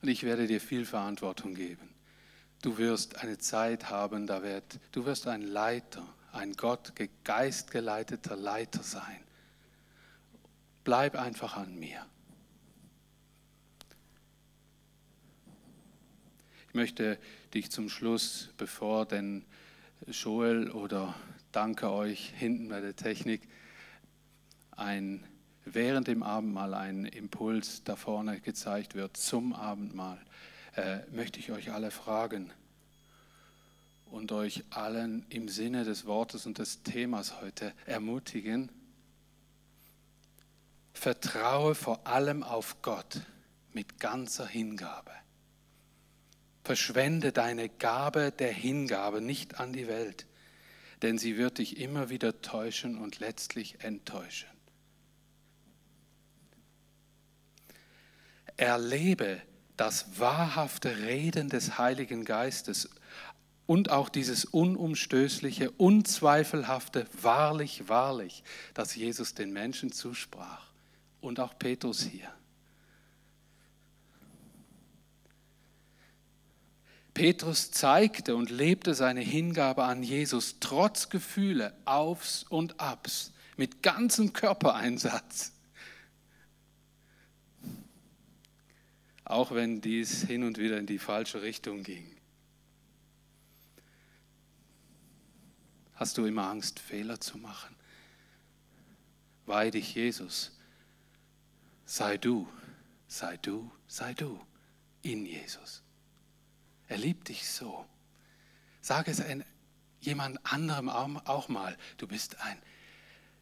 Und 0.02 0.08
ich 0.08 0.24
werde 0.24 0.48
dir 0.48 0.62
viel 0.62 0.86
Verantwortung 0.86 1.54
geben. 1.54 1.94
Du 2.62 2.78
wirst 2.78 3.18
eine 3.18 3.38
Zeit 3.38 3.90
haben, 3.90 4.28
da 4.28 4.44
wird, 4.44 4.80
du 4.94 5.06
wirst 5.06 5.28
ein 5.28 5.42
Leiter, 5.42 6.08
ein 6.32 6.54
Gott 6.54 6.94
geistgeleiteter 7.26 8.38
Leiter 8.38 8.82
sein. 8.82 9.20
Bleib 10.86 11.18
einfach 11.18 11.58
an 11.58 11.76
mir. 11.76 12.06
Ich 16.70 16.74
möchte 16.76 17.20
dich 17.54 17.72
zum 17.72 17.90
Schluss, 17.90 18.52
bevor 18.56 19.06
denn 19.06 19.44
Joel 20.08 20.70
oder 20.70 21.16
danke 21.52 21.90
euch 21.90 22.32
hinten 22.38 22.70
bei 22.70 22.80
der 22.80 22.96
Technik, 22.96 23.42
ein, 24.72 25.24
während 25.64 26.08
dem 26.08 26.22
Abendmahl 26.22 26.76
ein 26.76 27.06
Impuls 27.06 27.84
da 27.84 27.96
vorne 27.96 28.40
gezeigt 28.40 28.94
wird 28.94 29.18
zum 29.18 29.54
Abendmahl, 29.54 30.20
äh, 30.76 31.00
möchte 31.12 31.40
ich 31.40 31.52
euch 31.52 31.72
alle 31.72 31.90
fragen 31.90 32.52
und 34.12 34.32
euch 34.32 34.64
allen 34.70 35.26
im 35.30 35.50
Sinne 35.50 35.86
des 35.86 36.06
Wortes 36.06 36.46
und 36.46 36.60
des 36.60 36.84
Themas 36.84 37.42
heute 37.42 37.74
ermutigen. 37.86 38.70
Vertraue 40.94 41.74
vor 41.74 42.06
allem 42.06 42.44
auf 42.44 42.82
Gott 42.84 43.22
mit 43.74 44.00
ganzer 44.00 44.46
Hingabe. 44.46 45.12
Verschwende 46.66 47.32
deine 47.32 47.70
Gabe 47.70 48.32
der 48.32 48.52
Hingabe 48.52 49.22
nicht 49.22 49.60
an 49.60 49.72
die 49.72 49.88
Welt, 49.88 50.26
denn 51.04 51.20
sie 51.20 51.38
wird 51.38 51.60
dich 51.60 51.78
immer 51.78 52.10
wieder 52.10 52.42
täuschen 52.42 52.98
und 52.98 53.20
letztlich 53.20 53.84
enttäuschen. 53.84 54.50
Erlebe 58.58 59.44
das 59.78 60.20
wahrhafte 60.20 60.98
Reden 60.98 61.50
des 61.50 61.78
Heiligen 61.78 62.26
Geistes 62.26 62.90
und 63.68 63.92
auch 63.92 64.10
dieses 64.10 64.44
unumstößliche, 64.46 65.70
unzweifelhafte 65.70 67.06
Wahrlich, 67.22 67.88
wahrlich, 67.90 68.44
das 68.74 68.96
Jesus 68.96 69.36
den 69.36 69.54
Menschen 69.54 69.92
zusprach 69.92 70.72
und 71.22 71.40
auch 71.40 71.60
Petrus 71.60 72.02
hier. 72.02 72.35
Petrus 77.16 77.72
zeigte 77.72 78.36
und 78.36 78.52
lebte 78.52 78.94
seine 78.94 79.22
Hingabe 79.22 79.86
an 79.86 80.04
Jesus 80.04 80.58
trotz 80.60 81.10
Gefühle, 81.10 81.74
Aufs 81.86 82.44
und 82.44 82.80
Abs, 82.82 83.32
mit 83.56 83.82
ganzem 83.82 84.34
Körpereinsatz. 84.34 85.54
Auch 89.24 89.52
wenn 89.52 89.80
dies 89.80 90.24
hin 90.24 90.44
und 90.44 90.58
wieder 90.58 90.78
in 90.78 90.88
die 90.88 91.00
falsche 91.00 91.42
Richtung 91.42 91.84
ging. 91.84 92.06
Hast 95.96 96.18
du 96.18 96.26
immer 96.26 96.50
Angst, 96.50 96.80
Fehler 96.80 97.22
zu 97.22 97.38
machen? 97.38 97.74
Weih 99.46 99.72
dich, 99.72 99.96
Jesus. 99.96 100.52
Sei 101.86 102.18
du, 102.18 102.46
sei 103.08 103.38
du, 103.38 103.72
sei 103.88 104.14
du 104.14 104.38
in 105.02 105.26
Jesus. 105.26 105.85
Er 106.88 106.98
liebt 106.98 107.30
dich 107.30 107.48
so. 107.50 107.86
Sag 108.82 109.08
es 109.08 109.22
jemand 110.00 110.40
anderem 110.46 110.90
auch 110.90 111.50
mal. 111.50 111.78
Du 111.98 112.08
bist 112.08 112.40
ein, 112.42 112.58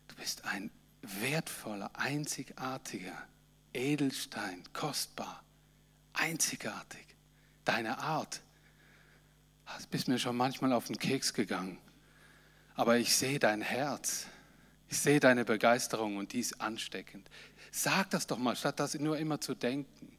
du 0.07 0.15
bist 0.15 0.45
ein 0.45 0.71
wertvoller, 1.01 1.91
einzigartiger 1.95 3.27
Edelstein, 3.73 4.63
kostbar, 4.71 5.43
einzigartig. 6.13 7.05
Deine 7.65 7.97
Art. 7.97 8.41
Du 9.79 9.87
bist 9.87 10.07
mir 10.07 10.19
schon 10.19 10.35
manchmal 10.37 10.73
auf 10.73 10.87
den 10.87 10.97
Keks 10.97 11.33
gegangen. 11.33 11.79
Aber 12.75 12.97
ich 12.97 13.15
sehe 13.15 13.39
dein 13.39 13.61
Herz. 13.61 14.27
Ich 14.89 14.99
sehe 14.99 15.19
deine 15.19 15.45
Begeisterung 15.45 16.17
und 16.17 16.33
die 16.33 16.39
ist 16.39 16.61
ansteckend. 16.61 17.29
Sag 17.71 18.11
das 18.11 18.27
doch 18.27 18.37
mal, 18.37 18.55
statt 18.55 18.79
das 18.79 18.93
nur 18.95 19.17
immer 19.17 19.41
zu 19.41 19.55
denken. 19.55 20.12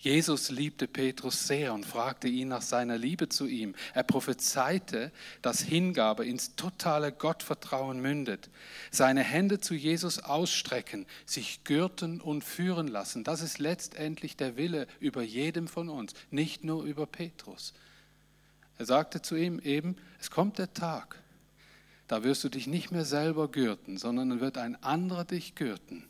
Jesus 0.00 0.50
liebte 0.50 0.86
Petrus 0.86 1.48
sehr 1.48 1.74
und 1.74 1.84
fragte 1.84 2.28
ihn 2.28 2.48
nach 2.48 2.62
seiner 2.62 2.96
Liebe 2.96 3.28
zu 3.28 3.46
ihm. 3.46 3.74
Er 3.94 4.04
prophezeite, 4.04 5.10
dass 5.42 5.60
Hingabe 5.60 6.24
ins 6.24 6.54
totale 6.54 7.10
Gottvertrauen 7.10 8.00
mündet. 8.00 8.48
Seine 8.92 9.24
Hände 9.24 9.58
zu 9.58 9.74
Jesus 9.74 10.20
ausstrecken, 10.20 11.04
sich 11.26 11.64
gürten 11.64 12.20
und 12.20 12.44
führen 12.44 12.86
lassen. 12.86 13.24
Das 13.24 13.42
ist 13.42 13.58
letztendlich 13.58 14.36
der 14.36 14.56
Wille 14.56 14.86
über 15.00 15.22
jedem 15.22 15.66
von 15.66 15.88
uns, 15.88 16.14
nicht 16.30 16.62
nur 16.62 16.84
über 16.84 17.06
Petrus. 17.06 17.74
Er 18.78 18.86
sagte 18.86 19.20
zu 19.20 19.34
ihm 19.34 19.58
eben, 19.58 19.96
es 20.20 20.30
kommt 20.30 20.58
der 20.58 20.72
Tag, 20.74 21.20
da 22.06 22.22
wirst 22.22 22.44
du 22.44 22.48
dich 22.48 22.68
nicht 22.68 22.92
mehr 22.92 23.04
selber 23.04 23.50
gürten, 23.50 23.98
sondern 23.98 24.40
wird 24.40 24.58
ein 24.58 24.80
anderer 24.80 25.24
dich 25.24 25.56
gürten 25.56 26.07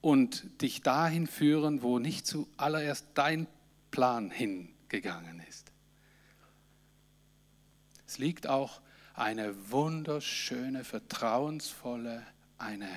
und 0.00 0.62
dich 0.62 0.82
dahin 0.82 1.26
führen, 1.26 1.82
wo 1.82 1.98
nicht 1.98 2.26
zuallererst 2.26 3.06
dein 3.14 3.46
Plan 3.90 4.30
hingegangen 4.30 5.40
ist. 5.48 5.72
Es 8.06 8.18
liegt 8.18 8.46
auch 8.46 8.80
eine 9.14 9.70
wunderschöne, 9.70 10.84
vertrauensvolle, 10.84 12.24
eine 12.58 12.88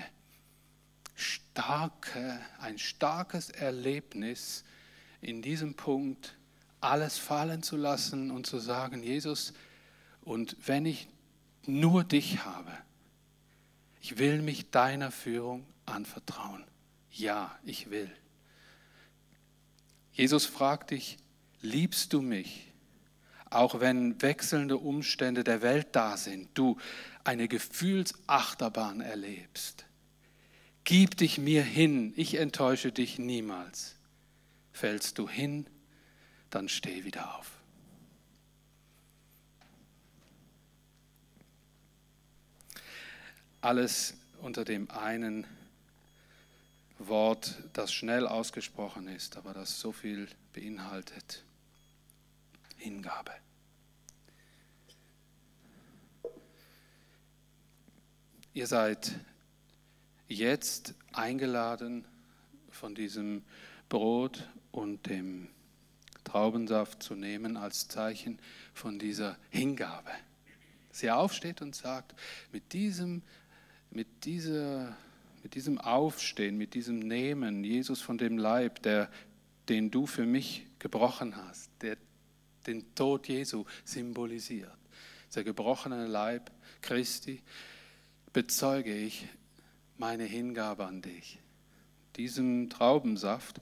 starke, 1.15 2.39
ein 2.59 2.77
starkes 2.77 3.49
Erlebnis 3.49 4.63
in 5.19 5.41
diesem 5.41 5.73
Punkt, 5.73 6.35
alles 6.79 7.17
fallen 7.17 7.61
zu 7.63 7.77
lassen 7.77 8.31
und 8.31 8.47
zu 8.47 8.59
sagen, 8.59 9.03
Jesus, 9.03 9.53
und 10.21 10.55
wenn 10.65 10.85
ich 10.85 11.07
nur 11.65 12.03
dich 12.03 12.43
habe, 12.45 12.71
ich 14.01 14.17
will 14.17 14.41
mich 14.41 14.71
deiner 14.71 15.11
Führung 15.11 15.65
anvertrauen 15.85 16.63
ja, 17.11 17.57
ich 17.63 17.89
will. 17.89 18.09
Jesus 20.13 20.45
fragt 20.45 20.91
dich, 20.91 21.17
liebst 21.61 22.13
du 22.13 22.21
mich? 22.21 22.71
Auch 23.49 23.79
wenn 23.79 24.21
wechselnde 24.21 24.77
Umstände 24.77 25.43
der 25.43 25.61
Welt 25.61 25.87
da 25.91 26.15
sind, 26.15 26.49
du 26.53 26.77
eine 27.23 27.47
Gefühlsachterbahn 27.47 29.01
erlebst. 29.01 29.85
Gib 30.83 31.17
dich 31.17 31.37
mir 31.37 31.63
hin, 31.63 32.13
ich 32.15 32.35
enttäusche 32.35 32.91
dich 32.91 33.19
niemals. 33.19 33.95
Fällst 34.71 35.17
du 35.17 35.29
hin, 35.29 35.67
dann 36.49 36.69
steh 36.69 37.03
wieder 37.03 37.37
auf. 37.37 37.51
Alles 43.59 44.15
unter 44.41 44.65
dem 44.65 44.89
einen 44.89 45.45
Wort, 47.07 47.55
das 47.73 47.93
schnell 47.93 48.27
ausgesprochen 48.27 49.07
ist, 49.07 49.37
aber 49.37 49.53
das 49.53 49.79
so 49.79 49.91
viel 49.91 50.27
beinhaltet. 50.53 51.43
Hingabe. 52.77 53.31
Ihr 58.53 58.67
seid 58.67 59.13
jetzt 60.27 60.95
eingeladen, 61.13 62.05
von 62.69 62.95
diesem 62.95 63.43
Brot 63.89 64.49
und 64.71 65.07
dem 65.07 65.47
Traubensaft 66.23 67.03
zu 67.03 67.15
nehmen 67.15 67.57
als 67.57 67.87
Zeichen 67.87 68.39
von 68.73 68.97
dieser 68.99 69.37
Hingabe. 69.49 70.11
Dass 70.89 71.03
ihr 71.03 71.15
aufsteht 71.15 71.61
und 71.61 71.75
sagt, 71.75 72.15
mit 72.51 72.73
diesem, 72.73 73.21
mit 73.91 74.25
dieser 74.25 74.95
mit 75.43 75.55
diesem 75.55 75.77
Aufstehen, 75.79 76.57
mit 76.57 76.73
diesem 76.73 76.99
Nehmen, 76.99 77.63
Jesus 77.63 78.01
von 78.01 78.17
dem 78.17 78.37
Leib, 78.37 78.81
der, 78.83 79.09
den 79.69 79.91
du 79.91 80.05
für 80.05 80.25
mich 80.25 80.67
gebrochen 80.79 81.35
hast, 81.35 81.69
der 81.81 81.97
den 82.67 82.93
Tod 82.95 83.27
Jesu 83.27 83.65
symbolisiert, 83.83 84.77
der 85.35 85.43
gebrochene 85.43 86.07
Leib 86.07 86.51
Christi, 86.81 87.41
bezeuge 88.33 88.95
ich 88.95 89.27
meine 89.97 90.23
Hingabe 90.23 90.85
an 90.85 91.01
dich. 91.01 91.39
Diesem 92.15 92.69
Traubensaft, 92.69 93.61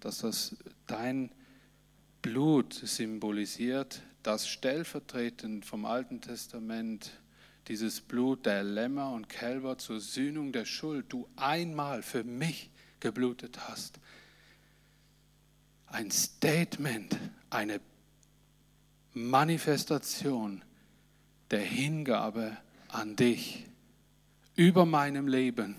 dass 0.00 0.18
das 0.18 0.56
dein 0.86 1.30
Blut 2.22 2.74
symbolisiert, 2.74 4.02
das 4.22 4.48
stellvertretend 4.48 5.64
vom 5.64 5.84
Alten 5.86 6.20
Testament 6.20 7.10
dieses 7.68 8.00
Blut 8.00 8.46
der 8.46 8.62
Lämmer 8.62 9.12
und 9.12 9.28
Kälber 9.28 9.78
zur 9.78 10.00
Sühnung 10.00 10.52
der 10.52 10.64
Schuld 10.64 11.06
du 11.08 11.28
einmal 11.36 12.02
für 12.02 12.24
mich 12.24 12.70
geblutet 13.00 13.68
hast. 13.68 14.00
Ein 15.86 16.10
Statement, 16.10 17.18
eine 17.50 17.80
Manifestation 19.12 20.62
der 21.50 21.60
Hingabe 21.60 22.56
an 22.88 23.16
dich 23.16 23.66
über 24.54 24.86
meinem 24.86 25.26
Leben. 25.26 25.76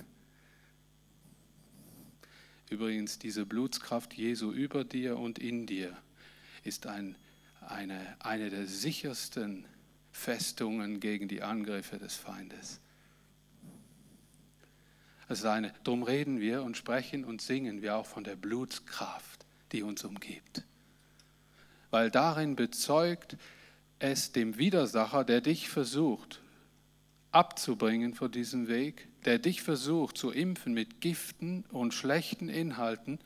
Übrigens, 2.70 3.20
diese 3.20 3.46
Blutskraft 3.46 4.14
Jesu 4.14 4.52
über 4.52 4.84
dir 4.84 5.18
und 5.18 5.40
in 5.40 5.66
dir 5.66 5.96
ist 6.64 6.88
ein, 6.88 7.16
eine, 7.60 8.16
eine 8.20 8.50
der 8.50 8.66
sichersten 8.66 9.66
Festungen 10.22 11.00
gegen 11.00 11.28
die 11.28 11.42
Angriffe 11.42 11.98
des 11.98 12.16
Feindes. 12.16 12.80
Also 15.28 15.48
eine, 15.48 15.74
darum 15.84 16.04
reden 16.04 16.40
wir 16.40 16.62
und 16.62 16.78
sprechen 16.78 17.26
und 17.26 17.42
singen 17.42 17.82
wir 17.82 17.96
auch 17.96 18.06
von 18.06 18.24
der 18.24 18.36
Blutskraft, 18.36 19.46
die 19.72 19.82
uns 19.82 20.04
umgibt. 20.04 20.64
Weil 21.90 22.12
darin 22.12 22.56
bezeugt 22.56 23.36
es 23.98 24.32
dem 24.32 24.58
Widersacher, 24.58 25.24
der 25.24 25.42
dich 25.42 25.70
versucht 25.70 26.40
abzubringen 27.32 28.14
von 28.14 28.32
diesem 28.32 28.68
Weg, 28.68 29.08
der 29.26 29.40
dich 29.40 29.64
versucht 29.64 30.18
zu 30.18 30.32
impfen 30.32 30.74
mit 30.74 31.02
Giften 31.02 31.64
und 31.72 31.94
schlechten 31.94 32.48
Inhalten, 32.48 33.20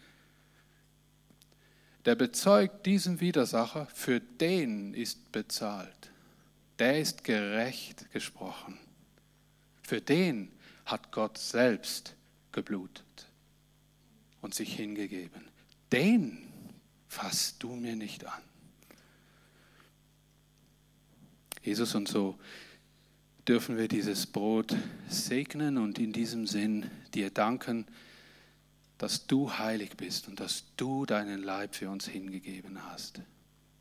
der 2.06 2.16
bezeugt 2.16 2.86
diesem 2.86 3.20
Widersacher, 3.20 3.88
für 3.88 4.22
den 4.22 4.94
ist 4.94 5.32
bezahlt 5.32 6.12
der 6.80 7.00
ist 7.00 7.24
gerecht 7.24 8.12
gesprochen. 8.12 8.78
Für 9.82 10.02
den 10.02 10.52
hat 10.86 11.12
Gott 11.12 11.38
selbst 11.38 12.16
geblutet 12.52 13.28
und 14.42 14.54
sich 14.54 14.76
hingegeben. 14.76 15.48
Den 15.92 16.48
fasst 17.08 17.62
du 17.64 17.76
mir 17.76 17.96
nicht 17.96 18.26
an. 18.26 18.42
Jesus, 21.62 21.96
und 21.96 22.08
so 22.08 22.38
dürfen 23.48 23.78
wir 23.78 23.88
dieses 23.88 24.28
Brot 24.28 24.76
segnen 25.10 25.78
und 25.78 25.98
in 25.98 26.14
diesem 26.14 26.46
Sinn 26.46 26.90
dir 27.14 27.30
danken, 27.30 27.88
dass 28.98 29.28
du 29.28 29.58
heilig 29.58 29.98
bist 29.98 30.28
und 30.28 30.40
dass 30.40 30.66
du 30.78 31.06
deinen 31.06 31.42
Leib 31.42 31.76
für 31.76 31.90
uns 31.90 32.08
hingegeben 32.08 32.84
hast 32.86 33.22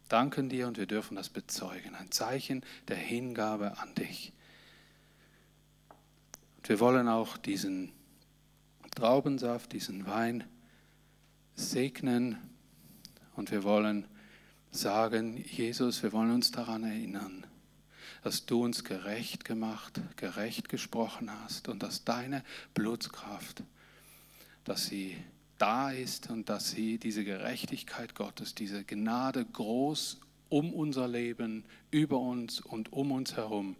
danken 0.08 0.48
dir 0.48 0.66
und 0.66 0.78
wir 0.78 0.86
dürfen 0.86 1.16
das 1.16 1.28
bezeugen. 1.28 1.94
Ein 1.94 2.10
Zeichen 2.10 2.64
der 2.88 2.96
Hingabe 2.96 3.78
an 3.78 3.94
dich. 3.94 4.32
Und 6.56 6.68
wir 6.68 6.80
wollen 6.80 7.08
auch 7.08 7.36
diesen 7.36 7.92
Traubensaft, 8.94 9.72
diesen 9.72 10.06
Wein 10.06 10.44
segnen 11.56 12.38
und 13.36 13.50
wir 13.50 13.64
wollen 13.64 14.06
sagen, 14.70 15.36
Jesus, 15.36 16.02
wir 16.02 16.12
wollen 16.12 16.32
uns 16.32 16.50
daran 16.50 16.84
erinnern, 16.84 17.46
dass 18.22 18.46
du 18.46 18.64
uns 18.64 18.84
gerecht 18.84 19.44
gemacht, 19.44 20.00
gerecht 20.16 20.68
gesprochen 20.68 21.30
hast 21.42 21.68
und 21.68 21.82
dass 21.82 22.04
deine 22.04 22.42
Blutskraft, 22.72 23.62
dass 24.64 24.86
sie 24.86 25.16
da 25.64 25.90
ist 25.90 26.28
und 26.28 26.50
dass 26.50 26.72
sie 26.72 26.98
diese 26.98 27.24
Gerechtigkeit 27.24 28.14
Gottes, 28.14 28.54
diese 28.54 28.84
Gnade 28.84 29.46
groß 29.46 30.20
um 30.50 30.74
unser 30.74 31.08
Leben, 31.08 31.64
über 31.90 32.18
uns 32.18 32.60
und 32.60 32.92
um 32.92 33.12
uns 33.12 33.34
herum 33.36 33.76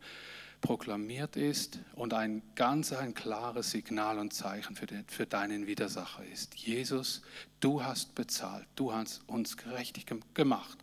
proklamiert 0.62 1.37
ist 1.37 1.80
und 1.95 2.14
ein 2.14 2.41
ganz 2.55 2.95
ein 2.95 3.12
klares 3.12 3.70
Signal 3.70 4.18
und 4.18 4.32
Zeichen 4.32 4.76
für, 4.76 4.87
den, 4.87 5.05
für 5.09 5.26
deinen 5.26 5.66
Widersacher 5.66 6.24
ist. 6.24 6.55
Jesus, 6.55 7.20
du 7.61 7.85
hast 7.85 8.14
bezahlt, 8.14 8.66
du 8.76 8.95
hast 8.95 9.20
uns 9.28 9.59
gerechtig 9.59 10.07
gemacht 10.32 10.78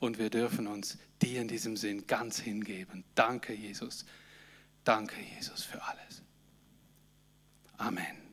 und 0.00 0.16
wir 0.16 0.30
dürfen 0.30 0.68
uns 0.68 0.96
dir 1.20 1.42
in 1.42 1.48
diesem 1.48 1.76
Sinn 1.76 2.06
ganz 2.06 2.38
hingeben. 2.38 3.04
Danke, 3.14 3.52
Jesus. 3.52 4.06
Danke, 4.84 5.16
Jesus, 5.36 5.64
für 5.64 5.82
alles. 5.82 6.22
Amen. 7.76 8.25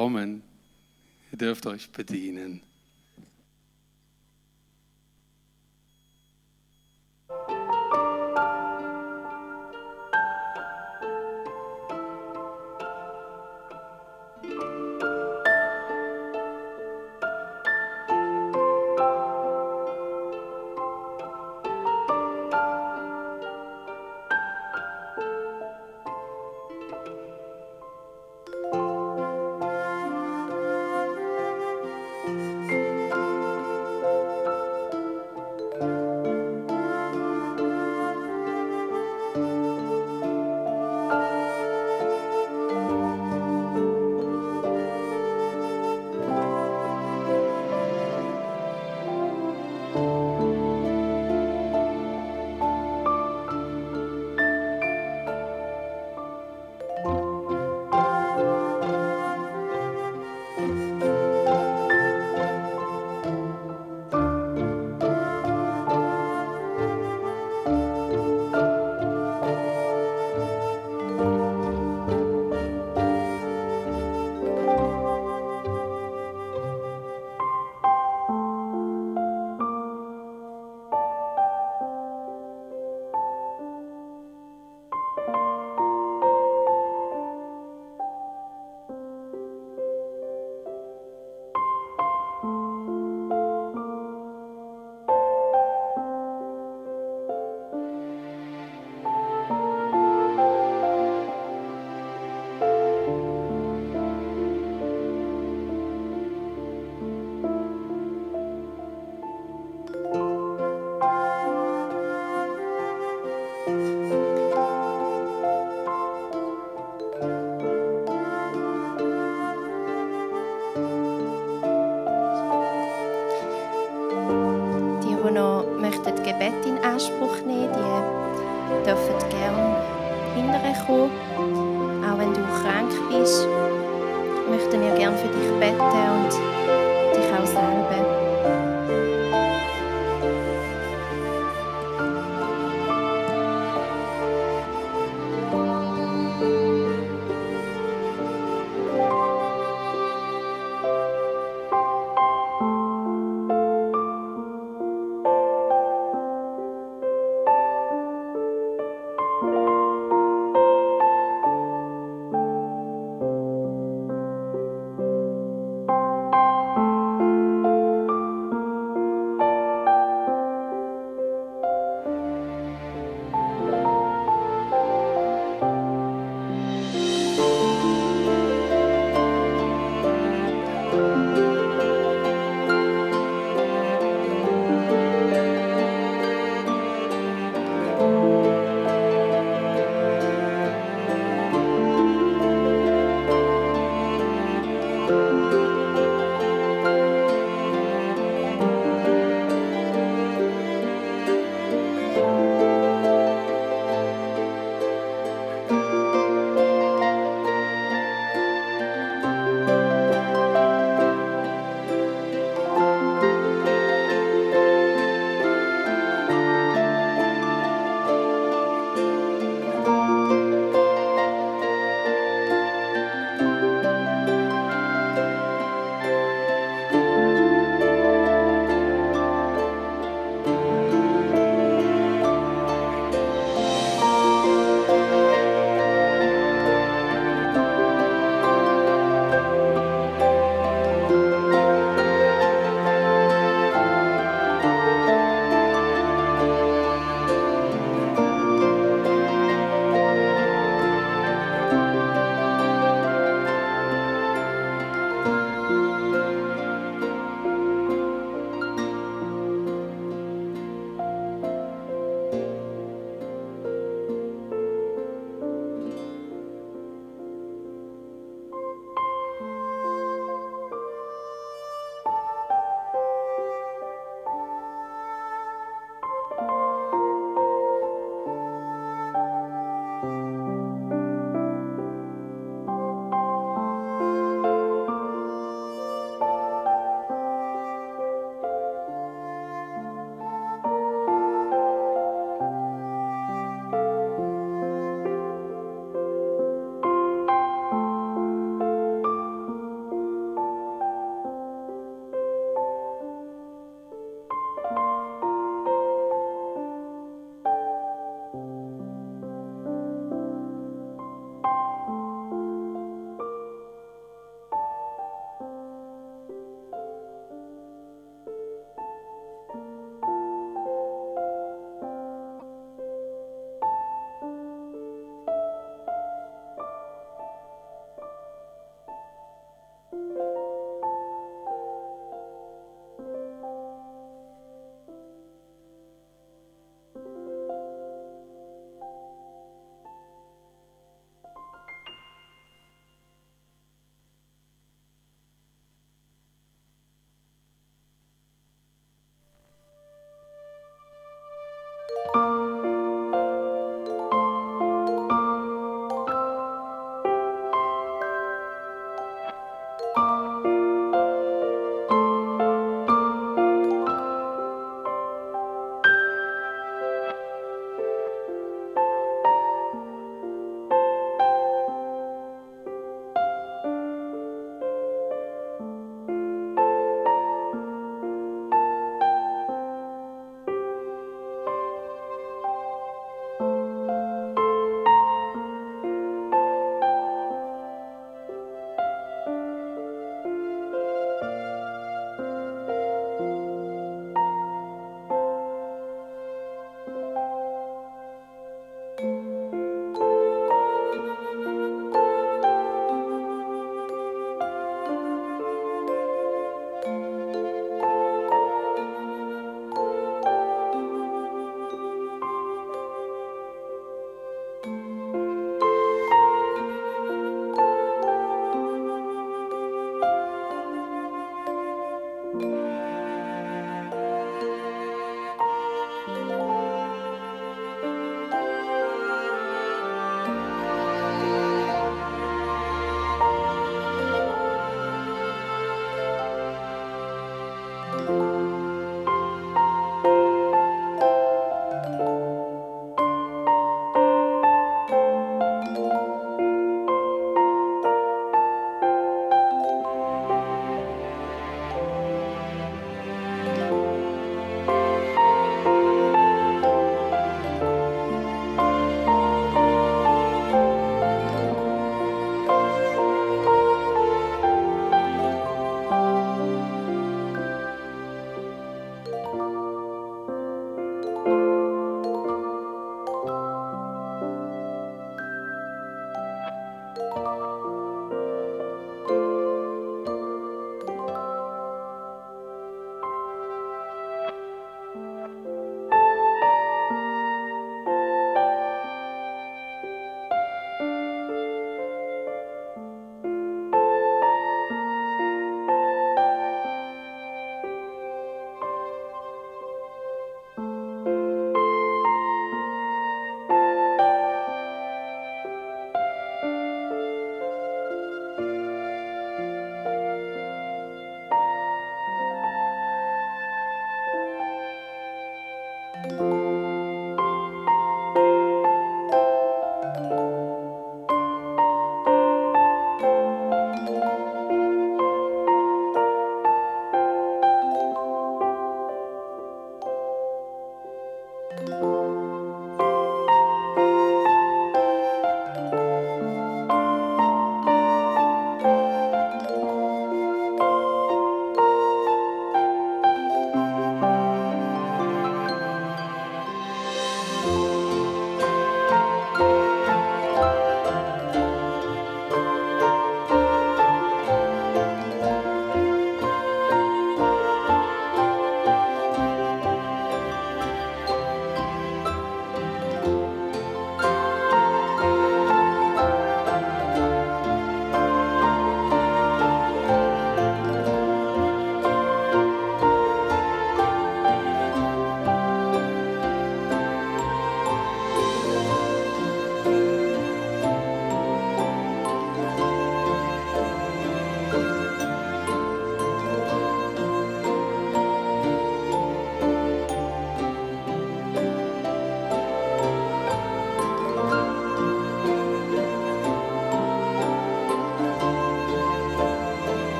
Kommen 0.00 0.42
dürft 1.30 1.66
euch 1.66 1.90
bedienen. 1.92 2.62